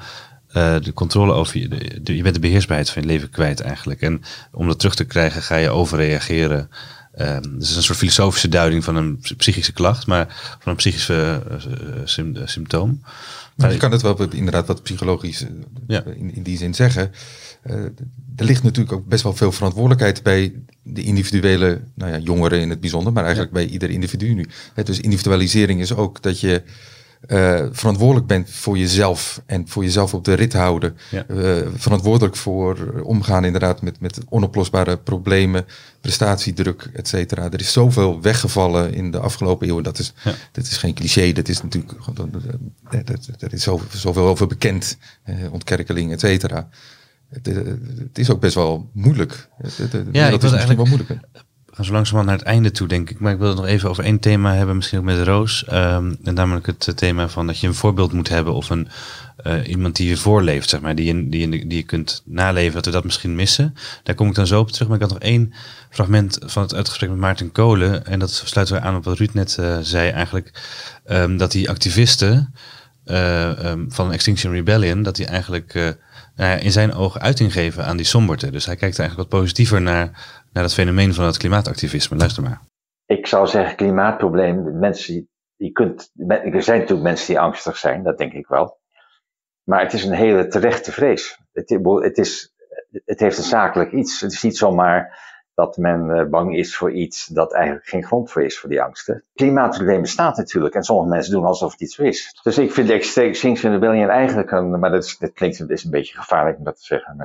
[0.53, 1.69] de controle over je,
[2.05, 4.01] je bent de beheersbaarheid van je leven kwijt eigenlijk.
[4.01, 4.23] En
[4.53, 6.71] om dat terug te krijgen ga je overreageren.
[7.13, 10.77] Ehm dus het is een soort filosofische duiding van een psychische klacht, maar van een
[10.77, 13.03] psychische eh, eh, sym- symptoom.
[13.57, 15.49] Maar je kan het wel inderdaad wat psychologisch eh,
[15.87, 16.05] Ja.
[16.05, 17.11] in, in die zin zeggen.
[18.37, 20.53] Er ligt natuurlijk ook best wel veel verantwoordelijkheid bij
[20.83, 24.47] de individuele nou ja, jongeren in het bijzonder, maar eigenlijk bij ieder individu nu.
[24.85, 26.63] Dus individualisering is ook dat je
[27.27, 30.97] eh, verantwoordelijk bent voor jezelf en voor jezelf op de rit houden.
[31.11, 31.27] Ja.
[31.27, 31.37] Eh,
[31.75, 35.67] verantwoordelijk voor omgaan inderdaad met, met onoplosbare problemen,
[36.01, 37.51] prestatiedruk, et cetera.
[37.51, 39.85] Er is zoveel weggevallen in de afgelopen eeuwen.
[39.85, 40.35] Dat is, Ja.
[40.53, 41.93] dat is geen cliché, dat is natuurlijk,
[43.39, 46.69] dat is zoveel, zoveel over bekend, eh, ontkerkeling, et cetera.
[47.29, 47.47] Het,
[47.99, 49.49] het is ook best wel moeilijk.
[49.57, 51.21] Het, het, het- Ja, dat is misschien wel eigenlijk- moeilijker.
[51.75, 53.21] Gaan zo langzamerhand naar het einde toe, denk ik.
[53.21, 55.65] Maar ik wil het nog even over één thema hebben, misschien ook met Roos.
[55.65, 58.89] Ehm, en namelijk het eh, thema van dat je een voorbeeld moet hebben of een,
[59.37, 62.75] eh, iemand die je voorleeft, zeg maar, die je, die, je, die je kunt naleven,
[62.75, 63.75] dat we dat misschien missen.
[64.03, 64.89] Daar kom ik dan zo op terug.
[64.89, 65.53] Maar ik had nog één
[65.91, 68.07] fragment van het uitgesprek met Maarten Kolen.
[68.07, 70.53] En dat sluit weer aan op wat Ruud net eh, zei, eigenlijk.
[71.05, 72.55] ehm, dat die activisten
[73.05, 75.97] eh, ehm, van Extinction Rebellion, dat die eigenlijk
[76.37, 78.51] nou in zijn ogen uiting geven aan die somberte.
[78.51, 80.11] Dus hij kijkt eigenlijk wat positiever naar,
[80.53, 82.17] naar het fenomeen van het klimaatactivisme.
[82.17, 82.61] Luister maar.
[83.07, 88.19] Ik zou zeggen, klimaatprobleem, mensen, je kunt, er zijn natuurlijk mensen die angstig zijn, dat
[88.19, 88.81] denk ik wel.
[89.63, 91.39] Maar het is een hele terechte vrees.
[91.53, 92.55] Het, het, is,
[93.05, 94.21] het heeft een zakelijk iets.
[94.21, 95.21] Het is niet zomaar
[95.55, 98.83] dat men eh, bang is voor iets dat eigenlijk geen grond voor is voor die
[98.83, 99.25] angsten.
[99.35, 102.41] Klimaatprobleem bestaat natuurlijk en sommige mensen doen alsof het iets is.
[102.43, 106.19] Dus ik vind Extinction Rebellion eigenlijk een, maar dat, is, dat klinkt is een beetje
[106.19, 107.17] gevaarlijk om dat te zeggen.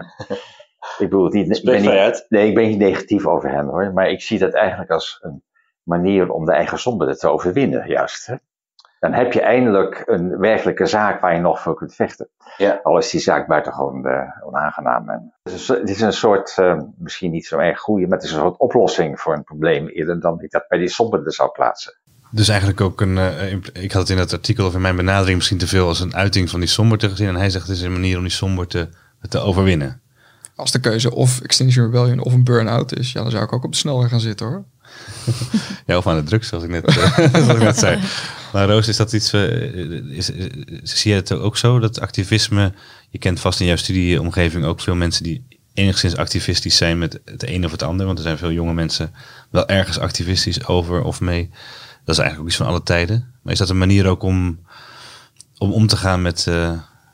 [0.98, 2.26] Ik bedoel het niet, ik ben niet.
[2.30, 3.94] Nee, ik ben niet negatief over hen hoor.
[3.94, 5.44] Maar ik zie dat eigenlijk als een
[5.84, 8.26] manier om de eigen zonde te overwinnen, juist.
[8.26, 8.36] Hè?
[9.00, 12.30] Dan heb je eindelijk een werkelijke zaak waar je nog voor kunt vechten.
[12.58, 12.80] Ja.
[12.84, 15.10] Al is die zaak buitengewoon uh, onaangenaam.
[15.10, 18.26] En het, is, het is een soort, uh, misschien niet zo erg goede, maar het
[18.26, 21.52] is een soort oplossing voor een probleem eerder dan ik dat bij die somberde zou
[21.52, 21.94] plaatsen.
[22.32, 25.36] Dus eigenlijk ook een, uh, ik had het in het artikel of in mijn benadering
[25.36, 27.28] misschien te veel als een uiting van die somberte gezien.
[27.28, 28.90] En hij zegt het is een manier om die somberte
[29.30, 30.02] te overwinnen.
[30.58, 33.64] Als de keuze of Extinction Rebellion of een burn-out is, ja, dan zou ik ook
[33.64, 34.64] op de snelweg gaan zitten hoor.
[35.86, 36.92] Ja, of aan de drugs, zoals ik net,
[37.46, 38.00] zoals ik zei.
[38.54, 40.32] Maar Roos, is dat iets, uh, is,
[40.84, 42.74] zie je het ook zo, dat activisme,
[43.10, 47.48] je kent vast in jouw studieomgeving ook veel mensen die enigszins activistisch zijn met het
[47.48, 49.14] een of het ander, want er zijn veel jonge mensen
[49.50, 51.50] wel ergens activistisch over of mee.
[52.06, 53.34] Dat is eigenlijk ook iets van alle tijden.
[53.42, 54.60] Maar is dat een manier ook om,
[55.58, 56.72] om om te gaan met, uh,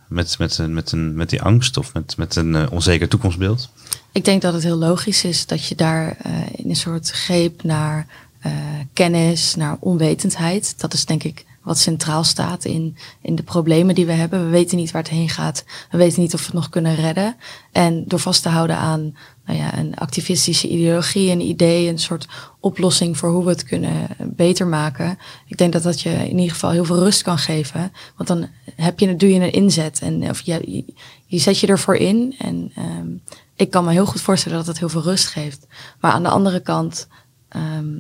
[0.07, 3.69] met, met, met, een, met die angst of met, met een eh, onzeker toekomstbeeld?
[4.11, 7.63] Ik denk dat het heel logisch is dat je daar eh, in een soort greep
[7.63, 8.07] naar
[8.39, 8.51] eh,
[8.93, 10.73] kennis, naar onwetendheid.
[10.77, 14.45] Dat is denk ik wat centraal staat in, in de problemen die we hebben.
[14.45, 15.65] We weten niet waar het heen gaat.
[15.91, 17.35] We weten niet of we het nog kunnen redden.
[17.71, 19.15] En door vast te houden aan
[19.45, 22.27] nou ja, een activistische ideologie, een idee, een soort
[22.59, 25.17] oplossing voor hoe we het kunnen beter maken.
[25.47, 27.91] Ik denk dat dat je in ieder geval heel veel rust kan geven.
[28.15, 30.83] Want dan heb je, doe je een inzet en of je,
[31.25, 32.35] je, zet je ervoor in.
[32.37, 33.07] En ehm,
[33.55, 35.67] ik kan me heel goed voorstellen dat het heel veel rust geeft.
[35.99, 37.07] Maar aan de andere kant
[37.49, 37.99] ehm,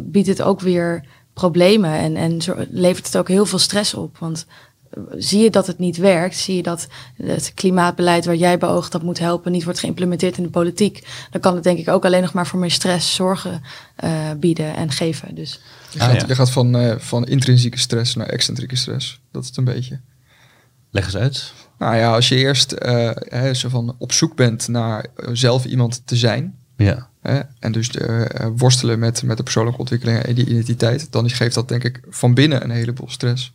[0.00, 2.38] biedt het ook weer problemen en, en
[2.70, 4.18] levert het ook heel veel stress op.
[4.18, 4.46] Want
[5.16, 9.02] zie je dat het niet werkt, zie je dat het klimaatbeleid waar jij beoogt dat
[9.02, 12.22] moet helpen niet wordt geïmplementeerd in de politiek, dan kan het denk ik ook alleen
[12.22, 13.62] nog maar voor meer stress, zorgen
[13.96, 15.34] eh, bieden en geven.
[15.34, 16.26] Dus Je Ah, gaat, ja.
[16.26, 19.20] je gaat van, eh, van intrinsieke stress naar excentrieke stress.
[19.32, 20.00] Dat is het een beetje.
[20.90, 21.52] Leg eens uit.
[21.78, 26.02] Nou ja, als je eerst eh, hè, zo van op zoek bent naar zelf iemand
[26.06, 26.58] te zijn.
[26.76, 27.08] Ja.
[27.20, 27.90] Hè, en dus
[28.56, 31.12] worstelen met, met de persoonlijke ontwikkeling en die identiteit.
[31.12, 33.54] Dan geeft dat denk ik van binnen een heleboel stress.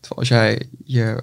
[0.00, 1.22] Terwijl als jij je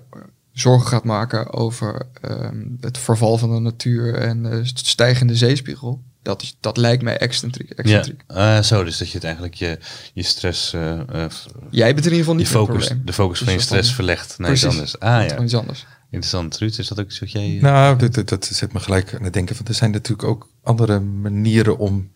[0.51, 6.01] zorgen gaat maken over ehm, het verval van de natuur en de stijgende zeespiegel.
[6.21, 7.71] Dat, is, dat lijkt mij excentriek.
[7.87, 8.03] ja.
[8.27, 9.79] Ah, zo, dus dat je het eigenlijk je,
[10.13, 11.31] je stress, eh, eh,
[11.69, 13.05] Jij bent in ieder geval niet het focus, probleem.
[13.05, 14.79] de focus Dus van je dat stress verlegt naar iets Precies.
[14.79, 14.99] anders.
[14.99, 15.85] Ah Dat ja, iets anders.
[16.03, 16.57] interessant.
[16.57, 17.55] Ruud, is dat ook iets wat jij...
[17.55, 19.55] eh, Nou, dat, dat, dat zet me gelijk aan het denken.
[19.55, 22.11] Want er zijn natuurlijk ook andere manieren om,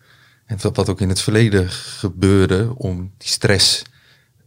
[0.46, 3.82] en wat, wat ook in het verleden gebeurde, om die stress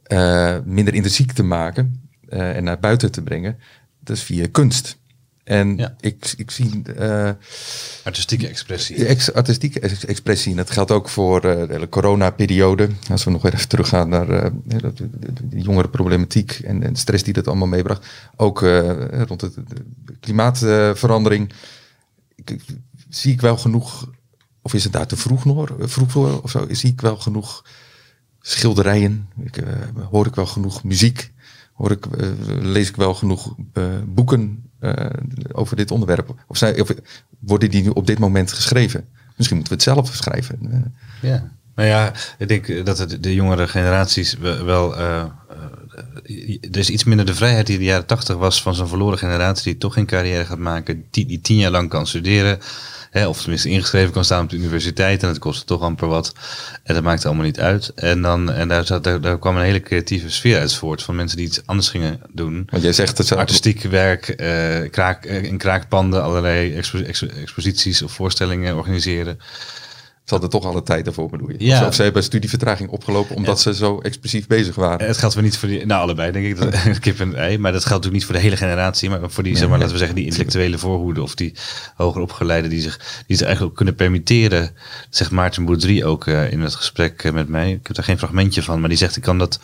[0.04, 2.03] eh, minder intrinsiek te maken
[2.34, 3.58] eh, en naar buiten te brengen.
[4.00, 4.98] Dat is via kunst.
[5.44, 5.96] En Ja.
[6.00, 7.32] ik, ik zie eh,
[8.04, 9.06] artistieke expressie.
[9.06, 12.90] ex artistieke ex- expressie, en dat geldt ook voor eh, de hele corona-periode.
[13.12, 15.10] Als we nog even teruggaan naar de, de, de-
[15.50, 18.08] de jongere problematiek en, en de stress die dat allemaal meebracht.
[18.36, 18.60] Ook
[19.28, 21.52] rond het, de klimaatverandering.
[22.36, 22.62] Ik,
[23.10, 24.10] zie ik wel genoeg,
[24.62, 27.66] of is het daar te vroeg nog, vroeg voor of zo, zie ik wel genoeg
[28.42, 29.64] schilderijen, ik,
[30.10, 31.32] hoor ik wel genoeg muziek,
[31.74, 32.28] hoor ik, eh,
[32.62, 35.06] lees ik wel genoeg eh, boeken eh,
[35.52, 36.44] over dit onderwerp.
[36.48, 36.90] Of, zijn, of
[37.40, 39.08] worden die nu op dit moment geschreven?
[39.36, 40.94] Misschien moeten we het zelf schrijven.
[41.22, 41.52] Ja.
[41.76, 44.98] Nou ja, ik denk dat het de jongere generaties we- wel.
[44.98, 49.18] er is iets minder de vrijheid die in de jaren tachtig was van zo'n verloren
[49.18, 52.60] generatie die toch geen carrière gaat maken, die, die tien jaar lang kan studeren.
[53.14, 56.34] Hè, of tenminste ingeschreven kan staan op de universiteit en het kostte toch amper wat.
[56.84, 57.92] En dat maakte allemaal niet uit.
[57.96, 61.16] En, dan, en daar, zat, daar, daar kwam een hele creatieve sfeer uit voort van
[61.16, 62.68] mensen die iets anders gingen doen.
[62.70, 67.28] want jij zegt dat ze Artistiek werk, eh, kraak, eh, in kraakpanden, allerlei expo- expo-
[67.42, 69.40] exposities of voorstellingen organiseren.
[70.24, 71.56] Ze hadden toch alle tijd ervoor, bedoel je?
[71.66, 71.74] Ja.
[71.76, 75.00] Of, ze- of ze hebben studievertraging opgelopen omdat ze zo expressief bezig waren.
[75.00, 77.58] Eh, Het geldt wel niet voor die, nou allebei denk ik, dat, kip en ei,
[77.58, 79.92] maar dat geldt natuurlijk niet voor de hele generatie, maar voor die, zeg maar, laten
[79.94, 81.54] we zeggen, die intellectuele voorhoede of die
[81.96, 82.98] hoger opgeleiden die zich,
[83.28, 84.72] die zich eigenlijk ook kunnen permitteren,
[85.10, 87.72] zegt Maarten Boudry ook eh, in het gesprek eh, met mij.
[87.72, 89.60] Ik heb daar geen fragmentje van, maar die zegt ik kan dat,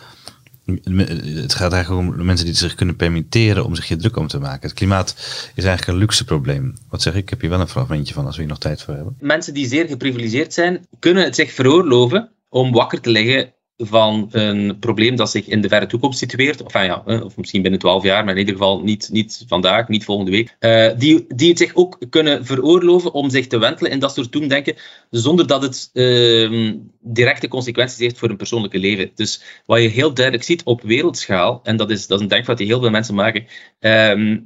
[1.34, 4.38] het gaat eigenlijk om mensen die zich kunnen permitteren om zich hier druk om te
[4.38, 4.68] maken.
[4.68, 5.14] Het klimaat
[5.54, 6.74] is eigenlijk een luxe probleem.
[6.88, 7.20] Wat zeg ik?
[7.20, 9.16] Ik heb hier wel een fragmentje van als we hier nog tijd voor hebben.
[9.20, 13.52] Mensen die zeer geprivilegeerd zijn, kunnen het zich veroorloven om wakker te liggen
[13.82, 16.62] van een probleem dat zich in de verre toekomst situeert.
[16.62, 20.04] Of, ja, of misschien binnen 12 jaar, maar in ieder geval niet, niet vandaag, niet
[20.04, 20.56] volgende week.
[20.58, 24.32] Eh, die, die het zich ook kunnen veroorloven om zich te wentelen in dat soort
[24.32, 24.76] doemdenken,
[25.10, 29.10] zonder dat het ehm, directe consequenties heeft voor hun persoonlijke leven.
[29.14, 32.58] Dus wat je heel duidelijk ziet op wereldschaal, en dat is, dat is een denkfout
[32.58, 33.46] die heel veel mensen maken,
[33.78, 34.38] ehm,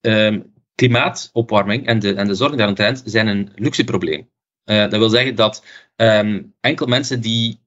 [0.00, 0.40] ehm,
[0.74, 4.28] klimaatopwarming en de, en de zorgen daaromtrent zijn een luxe probleem.
[4.64, 5.64] Eh, dat wil zeggen dat
[5.96, 7.64] ehm, enkel mensen die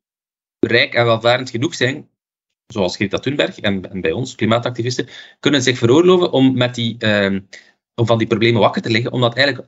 [0.60, 2.10] rijk en welvarend genoeg zijn,
[2.68, 5.07] zoals Greta Thunberg en, bij ons, klimaatactivisten,
[5.39, 7.39] kunnen zich veroorloven om, met die, ehm,
[7.95, 9.68] om van die problemen wakker te liggen, omdat eigenlijk,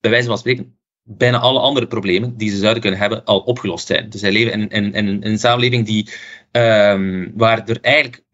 [0.00, 3.86] bij wijze van spreken, bijna alle andere problemen die ze zouden kunnen hebben al opgelost
[3.86, 4.10] zijn.
[4.10, 6.08] Dus zij leven in, een samenleving die,
[6.50, 8.24] ehm, waar er eigenlijk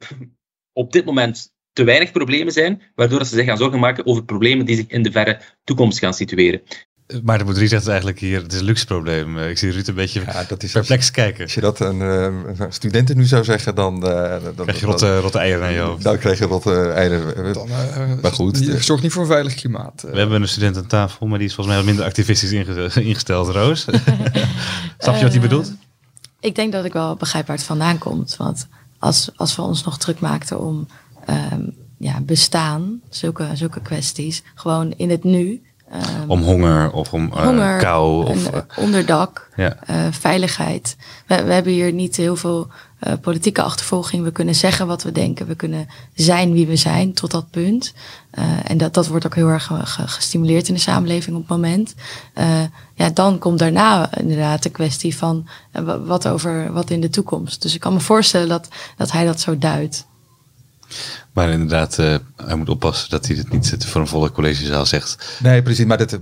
[0.73, 4.67] op dit moment te weinig problemen zijn, waardoor ze zich gaan zorgen maken over problemen
[4.67, 6.63] die zich in de verre toekomst gaan situeren.
[7.23, 9.39] Maarten Boudry zegt eigenlijk hier, het is een luxe probleem.
[9.39, 11.43] Eh, Ik zie Ruud een beetje Ja, dat is als, perplex kijken.
[11.45, 15.19] als je dat aan eh, studenten nu zou zeggen, dan, eh, dan, Krijg je rotte,
[15.19, 16.03] rotte eieren naar je hoofd.
[16.03, 17.53] dan krijg je wat eh eieren.
[17.55, 20.03] Dan, eh, Maar goed, zorgt niet voor een veilig klimaat.
[20.11, 23.01] We hebben een student aan tafel, maar die is volgens mij wat minder activistisch inge-
[23.09, 23.81] ingesteld, Roos.
[24.99, 25.73] Snap je wat hij bedoelt?
[26.41, 28.37] Ik denk dat ik wel begrijp waar het vandaan komt.
[28.37, 28.67] Want
[28.99, 30.87] als, als we ons nog druk maakten om
[31.27, 31.61] ehm,
[31.99, 35.63] ja, bestaan, zulke, zulke kwesties, gewoon in het nu,
[35.95, 38.27] Ehm, Om honger of om eh, honger, kou.
[38.27, 39.77] Of, een, eh, onderdak, ja.
[39.87, 40.97] eh, veiligheid.
[41.27, 42.69] We, we hebben hier niet heel veel
[43.21, 44.25] politieke achtervolging.
[44.25, 45.47] We kunnen zeggen wat we denken.
[45.47, 47.93] We kunnen zijn wie we zijn tot dat punt.
[48.65, 51.51] En dat, dat wordt ook heel erg ge- ge- gestimuleerd in de samenleving op het
[51.51, 51.95] moment.
[52.95, 57.63] Ja, dan komt daarna inderdaad de kwestie van wa- wat over wat in de toekomst.
[57.63, 60.07] Dus ik kan me voorstellen dat, dat hij dat zo duidt.
[61.35, 65.39] Maar inderdaad, eh, hij moet oppassen dat hij het niet voor een volle collegezaal zegt.
[65.43, 65.85] Nee, precies.
[65.85, 66.19] Maar dit,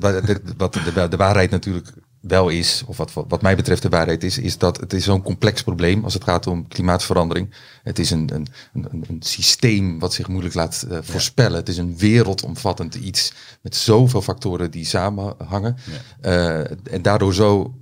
[0.57, 1.93] wat de, de waarheid natuurlijk
[2.23, 5.23] wel is, of wat, wat mij betreft de waarheid is, is dat het is zo'n
[5.23, 7.55] complex probleem als het gaat om klimaatverandering.
[7.83, 11.57] Het is een, een, een, een systeem wat zich moeilijk laat eh, voorspellen.
[11.57, 13.33] Het is een wereldomvattend iets
[13.63, 15.77] met zoveel factoren die samenhangen.
[16.21, 17.75] Eh, en daardoor zo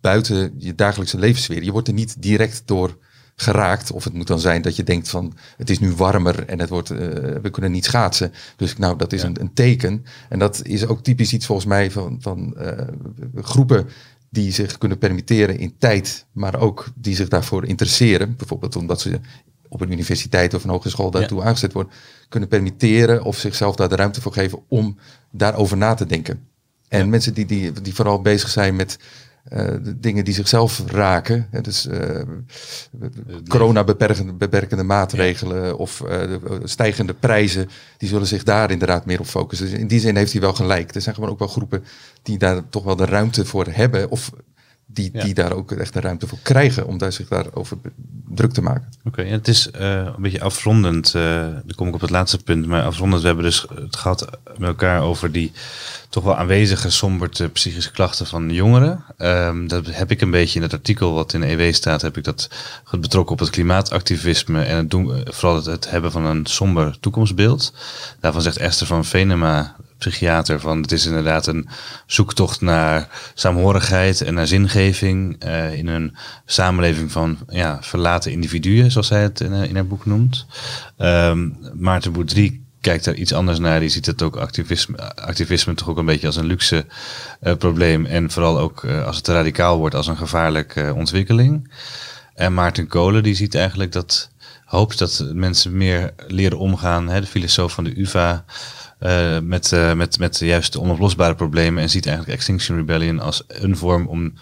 [0.00, 1.62] buiten je dagelijkse levenssfeer.
[1.62, 2.98] Je wordt er niet direct door
[3.36, 3.92] geraakt.
[3.92, 6.68] Of het moet dan zijn dat je denkt van het is nu warmer en het
[6.68, 6.98] wordt, eh,
[7.42, 8.32] we kunnen niet schaatsen.
[8.56, 10.04] Dus nou, dat is een, een teken.
[10.28, 12.86] En dat is ook typisch iets volgens mij van, van eh,
[13.34, 13.88] groepen
[14.30, 18.36] die zich kunnen permitteren in tijd, maar ook die zich daarvoor interesseren.
[18.36, 19.20] Bijvoorbeeld omdat ze
[19.68, 21.92] op een universiteit of een hogeschool daartoe aangezet worden,
[22.28, 24.98] kunnen permitteren of zichzelf daar de ruimte voor geven om
[25.30, 26.46] daarover na te denken.
[26.88, 28.98] En mensen die, die, die vooral bezig zijn met
[29.42, 31.48] eh, de dingen die zichzelf raken.
[31.50, 32.20] Hè, dus eh,
[33.48, 37.68] corona beperkende, beperkende maatregelen of eh, de stijgende prijzen.
[37.96, 39.70] Die zullen zich daar inderdaad meer op focussen.
[39.70, 40.94] Dus in die zin heeft hij wel gelijk.
[40.94, 41.84] Er zijn gewoon ook wel groepen
[42.22, 44.10] die daar toch wel de ruimte voor hebben.
[44.10, 44.30] Of
[44.92, 45.24] die, Ja.
[45.24, 47.76] die daar ook echt de ruimte voor krijgen om daar zich daarover
[48.28, 48.88] druk te maken.
[49.04, 51.14] Oké, en het is eh, een beetje afrondend.
[51.14, 52.66] eh dan kom ik op het laatste punt.
[52.66, 55.52] Maar afrondend, we hebben dus het gehad met elkaar over die
[56.08, 59.04] toch wel aanwezige somberte psychische klachten van jongeren.
[59.16, 62.16] Ehm, dat heb ik een beetje in het artikel wat in de EW staat, heb
[62.16, 62.48] ik dat
[63.00, 66.96] betrokken op het klimaatactivisme en het doen, eh, vooral het, het hebben van een somber
[67.00, 67.72] toekomstbeeld.
[68.20, 69.76] Daarvan zegt Esther van Venema,
[70.08, 71.68] psychiater, van het is inderdaad een
[72.06, 79.08] zoektocht naar saamhorigheid en naar zingeving eh, in een samenleving van ja, verlaten individuen, zoals
[79.08, 80.46] hij het in, eh, in haar boek noemt.
[80.96, 83.80] Ehm, Maarten Boudry kijkt daar iets anders naar.
[83.80, 86.86] Die ziet het ook activisme, activisme toch ook een beetje als een luxe
[87.40, 88.06] eh, probleem.
[88.06, 91.72] En vooral ook als het te radicaal wordt als een gevaarlijke ontwikkeling.
[92.34, 94.30] En Maarten Kolen die ziet eigenlijk dat
[94.64, 97.08] hoopt dat mensen meer leren omgaan.
[97.08, 98.44] Hè, de filosoof van de UvA.
[99.02, 103.42] Eh, met, eh, met, met juist de onoplosbare problemen en ziet eigenlijk Extinction Rebellion als
[103.48, 104.32] een vorm om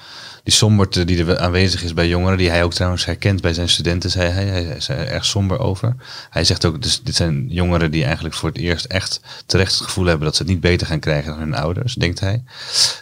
[0.45, 3.69] die somberte die er aanwezig is bij jongeren, die hij ook trouwens herkent bij zijn
[3.69, 5.97] studenten, zei hij, hij is er erg somber over.
[6.31, 9.83] Hij zegt ook, dus dit zijn jongeren die eigenlijk voor het eerst echt terecht het
[9.83, 12.31] gevoel hebben dat ze het niet beter gaan krijgen dan hun ouders, denkt hij.
[12.31, 12.43] Hij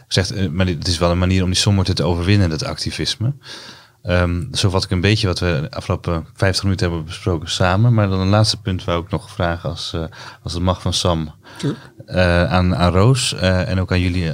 [0.09, 3.33] zegt, eh, maar het is wel een manier om die somberte te overwinnen, dat activisme.
[4.03, 7.95] Ehm, zo vat ik een beetje wat we de afgelopen 50 minuten hebben besproken samen.
[7.95, 10.05] Maar dan een laatste punt wou ik nog vragen als, eh,
[10.43, 11.35] als het mag van Sam.
[12.07, 14.31] Eh, aan, aan Roos eh, en ook aan jullie,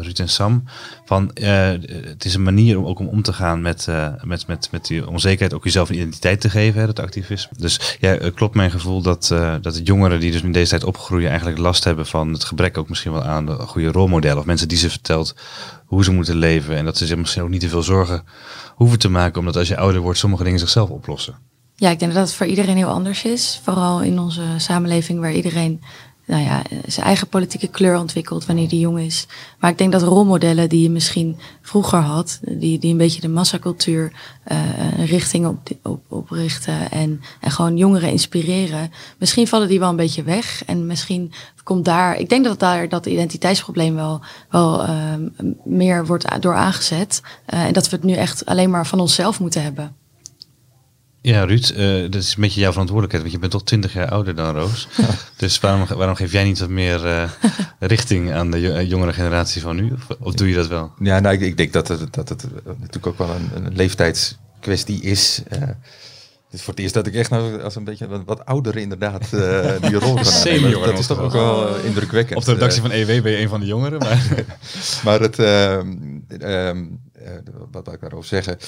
[0.00, 0.64] Ruud en Sam.
[1.04, 3.88] Van, het is een manier om ook om om te gaan met,
[4.22, 5.54] met, met, met die onzekerheid.
[5.54, 7.56] Ook jezelf een identiteit te geven, hè, dat activisme.
[7.58, 9.28] Dus ja, klopt mijn gevoel dat,
[9.60, 11.28] dat de jongeren die dus in deze tijd opgroeien...
[11.28, 14.38] eigenlijk last hebben van het gebrek ook misschien wel aan de goede rolmodellen.
[14.38, 15.34] Of mensen die ze vertelt
[15.86, 16.76] hoe ze moeten leven.
[16.76, 18.24] En dat ze zich misschien ook niet te veel zorgen
[18.76, 19.38] hoeven te maken.
[19.38, 21.34] Omdat als je ouder wordt, sommige dingen zichzelf oplossen.
[21.74, 23.60] Ja, ik denk dat het voor iedereen heel anders is.
[23.62, 25.82] Vooral in onze samenleving waar iedereen
[26.26, 29.26] nou ja, zijn eigen politieke kleur ontwikkelt wanneer die jong is.
[29.58, 33.28] Maar ik denk dat rolmodellen die je misschien vroeger had, die, die een beetje de
[33.28, 34.12] massacultuur
[34.44, 39.96] een richting op, op, oprichten en, en gewoon jongeren inspireren, misschien vallen die wel een
[39.96, 40.62] beetje weg.
[40.64, 41.32] En misschien
[41.66, 44.20] komt daar, ik denk dat daar dat identiteitsprobleem wel,
[44.50, 45.28] wel ehm,
[45.64, 47.22] meer wordt door aangezet.
[47.46, 49.96] Eh, en dat we het nu echt alleen maar van onszelf moeten hebben.
[51.26, 54.08] Ja, Ruud, eh, dat is een beetje jouw verantwoordelijkheid, want je bent toch 20 jaar
[54.08, 54.88] ouder dan Roos.
[55.36, 57.30] Dus waarom, waarom geef jij niet wat meer eh,
[57.78, 59.92] richting aan de eh, jongere generatie van nu?
[59.92, 60.92] Of, of doe je dat wel?
[60.98, 65.00] Ja, nou, ik, ik denk dat het, dat het natuurlijk ook wel een, een leeftijdskwestie
[65.02, 65.42] is.
[65.48, 68.76] Het is voor het eerst dat ik echt nou als een beetje wat, wat ouder
[68.76, 69.30] inderdaad
[69.80, 70.80] die rol kan aannemen.
[70.80, 72.38] Dat is toch ook wel indrukwekkend.
[72.38, 74.44] Op de redactie van EW ben je een van de jongeren, maar...
[75.04, 75.94] maar het, ehm,
[76.38, 76.84] ehm,
[77.26, 77.32] eh,
[77.70, 78.58] wat wil ik daarover zeggen?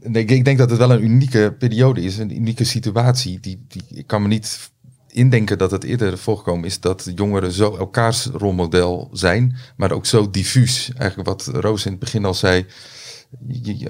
[0.00, 3.40] Ik, ik denk dat het wel een unieke periode is, een unieke situatie.
[3.40, 4.70] Die, die, ik kan me niet
[5.08, 10.30] indenken dat het eerder voorgekomen is dat jongeren zo elkaars rolmodel zijn, maar ook zo
[10.30, 10.90] diffuus.
[10.96, 12.66] Eigenlijk wat Roos in het begin al zei.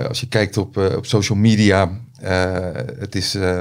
[0.09, 3.35] als je kijkt op, eh, op social media, eh, het is.
[3.35, 3.61] eh,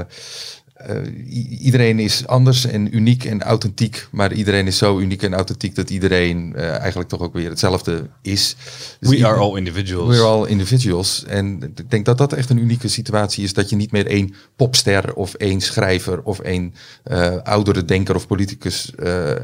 [0.76, 4.07] eh, iedereen is anders en uniek en authentiek.
[4.11, 8.09] Maar iedereen is zo uniek en authentiek dat iedereen eh, eigenlijk toch ook weer hetzelfde
[8.21, 8.55] is.
[8.99, 10.15] Dus We are all individuals.
[10.15, 11.23] We're all individuals.
[11.28, 13.53] En ik denk dat dat echt een unieke situatie is.
[13.53, 16.73] Dat je niet meer één popster of één schrijver of één
[17.03, 18.91] eh, oudere denker of politicus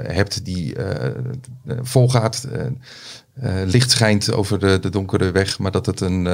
[0.08, 0.76] hebt die
[1.82, 2.48] volgaat.
[3.66, 6.28] licht schijnt over de, de donkere weg, maar dat, het een,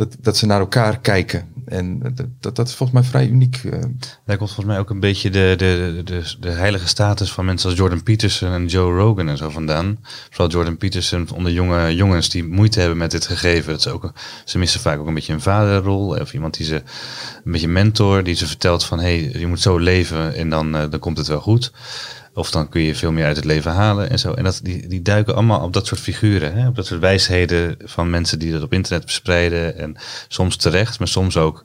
[0.00, 1.48] dat, dat ze naar elkaar kijken.
[1.66, 3.56] En dat, dat, dat is volgens mij vrij uniek.
[3.64, 3.80] eh.
[4.24, 7.68] Daar komt volgens mij ook een beetje de, de, de, de heilige status van mensen
[7.68, 9.98] als Jordan Peterson en Joe Rogan en zo vandaan.
[10.30, 13.72] Vooral Jordan Peterson onder jonge jongens die moeite hebben met dit gegeven.
[13.72, 14.12] Dat ze, ook,
[14.44, 16.74] ze missen vaak ook een beetje een vaderrol of iemand die ze,
[17.44, 20.76] een beetje mentor, die ze vertelt van hé, hey, je moet zo leven en dan,
[20.76, 21.72] eh, dan komt het wel goed.
[22.34, 24.32] Of dan kun je veel meer uit het leven halen en zo.
[24.32, 26.54] En dat, die, die duiken allemaal op dat soort figuren.
[26.54, 26.68] Hè?
[26.68, 29.78] Op dat soort wijsheden van mensen die dat op internet verspreiden.
[29.78, 29.96] En
[30.28, 31.64] soms terecht, maar soms ook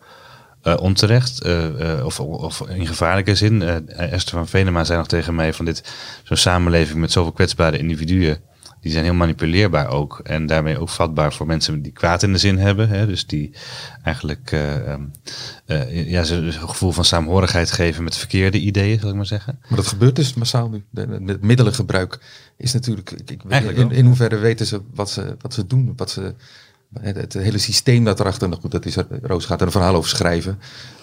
[0.61, 1.41] eh, onterecht.
[1.41, 3.61] eh, eh, of, of in gevaarlijke zin.
[3.87, 5.93] Esther van Venema zei nog tegen mij van dit...
[6.23, 8.41] Zo'n samenleving met zoveel kwetsbare individuen.
[8.85, 10.19] Die zijn heel manipuleerbaar ook.
[10.23, 12.89] En daarmee ook vatbaar voor mensen die kwaad in de zin hebben.
[12.89, 13.05] Hè?
[13.05, 13.51] Dus die
[14.03, 15.01] eigenlijk eh, ehm,
[15.65, 19.59] eh, ja, ze een gevoel van saamhorigheid geven met verkeerde ideeën, zal ik maar zeggen.
[19.67, 20.83] Maar dat gebeurt dus massaal nu.
[21.25, 22.19] Het middelengebruik
[22.57, 23.11] is natuurlijk.
[23.11, 25.93] Ik, ik, in, in hoeverre weten ze wat ze, wat ze doen?
[25.95, 26.35] Wat ze,
[27.01, 28.49] het, het hele systeem dat erachter.
[28.49, 30.59] Nou goed, dat is, Roos gaat er een verhaal over schrijven.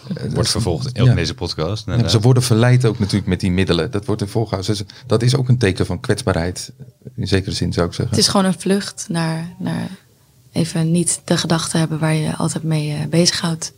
[0.09, 1.11] Dat Wordt vervolgd ook ja.
[1.11, 1.86] in deze podcast.
[1.86, 3.90] Ja, ze worden verleid ook natuurlijk met die middelen.
[3.90, 4.74] Dat wordt in volgehouden.
[4.74, 6.72] Dus dat is ook een teken van kwetsbaarheid.
[7.16, 8.14] In zekere zin zou ik zeggen.
[8.14, 9.88] Het is gewoon een vlucht naar, naar
[10.53, 13.72] even niet de gedachten hebben waar je altijd mee eh, bezighoudt.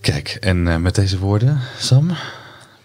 [0.00, 2.18] Kijk, en eh, met deze woorden, Sam, heb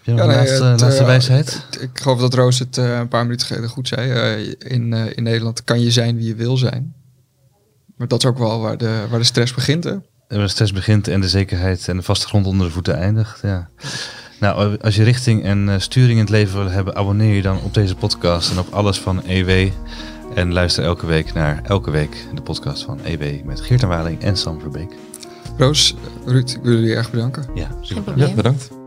[0.02, 1.66] je nog Ja, een nee, laatste, het, laatste eh, wijsheid?
[1.80, 4.10] Ik geloof dat Roos het eh, een paar minuten geleden goed zei.
[4.10, 6.94] Eh, in, eh, in Nederland kan je zijn wie je wil zijn.
[7.98, 9.84] Maar dat is ook wel waar de, waar de stress begint.
[9.84, 9.90] Hè?
[9.90, 10.02] En
[10.36, 13.40] waar de stress begint en de zekerheid en de vaste grond onder de voeten eindigt.
[13.42, 13.68] Ja.
[14.40, 17.62] Nou, als je richting en eh, sturing in het leven wil hebben, abonneer je dan
[17.62, 19.70] op deze podcast en op alles van EW.
[20.34, 24.22] En luister elke week naar elke week de podcast van EW met Geert en Waling
[24.22, 24.90] en Sam Verbeek.
[25.56, 25.94] Roos,
[26.26, 27.46] Ruud, ik wil jullie erg bedanken.
[27.54, 28.02] Ja, Geen super.
[28.02, 28.28] probleem.
[28.28, 28.77] Ja, bedankt.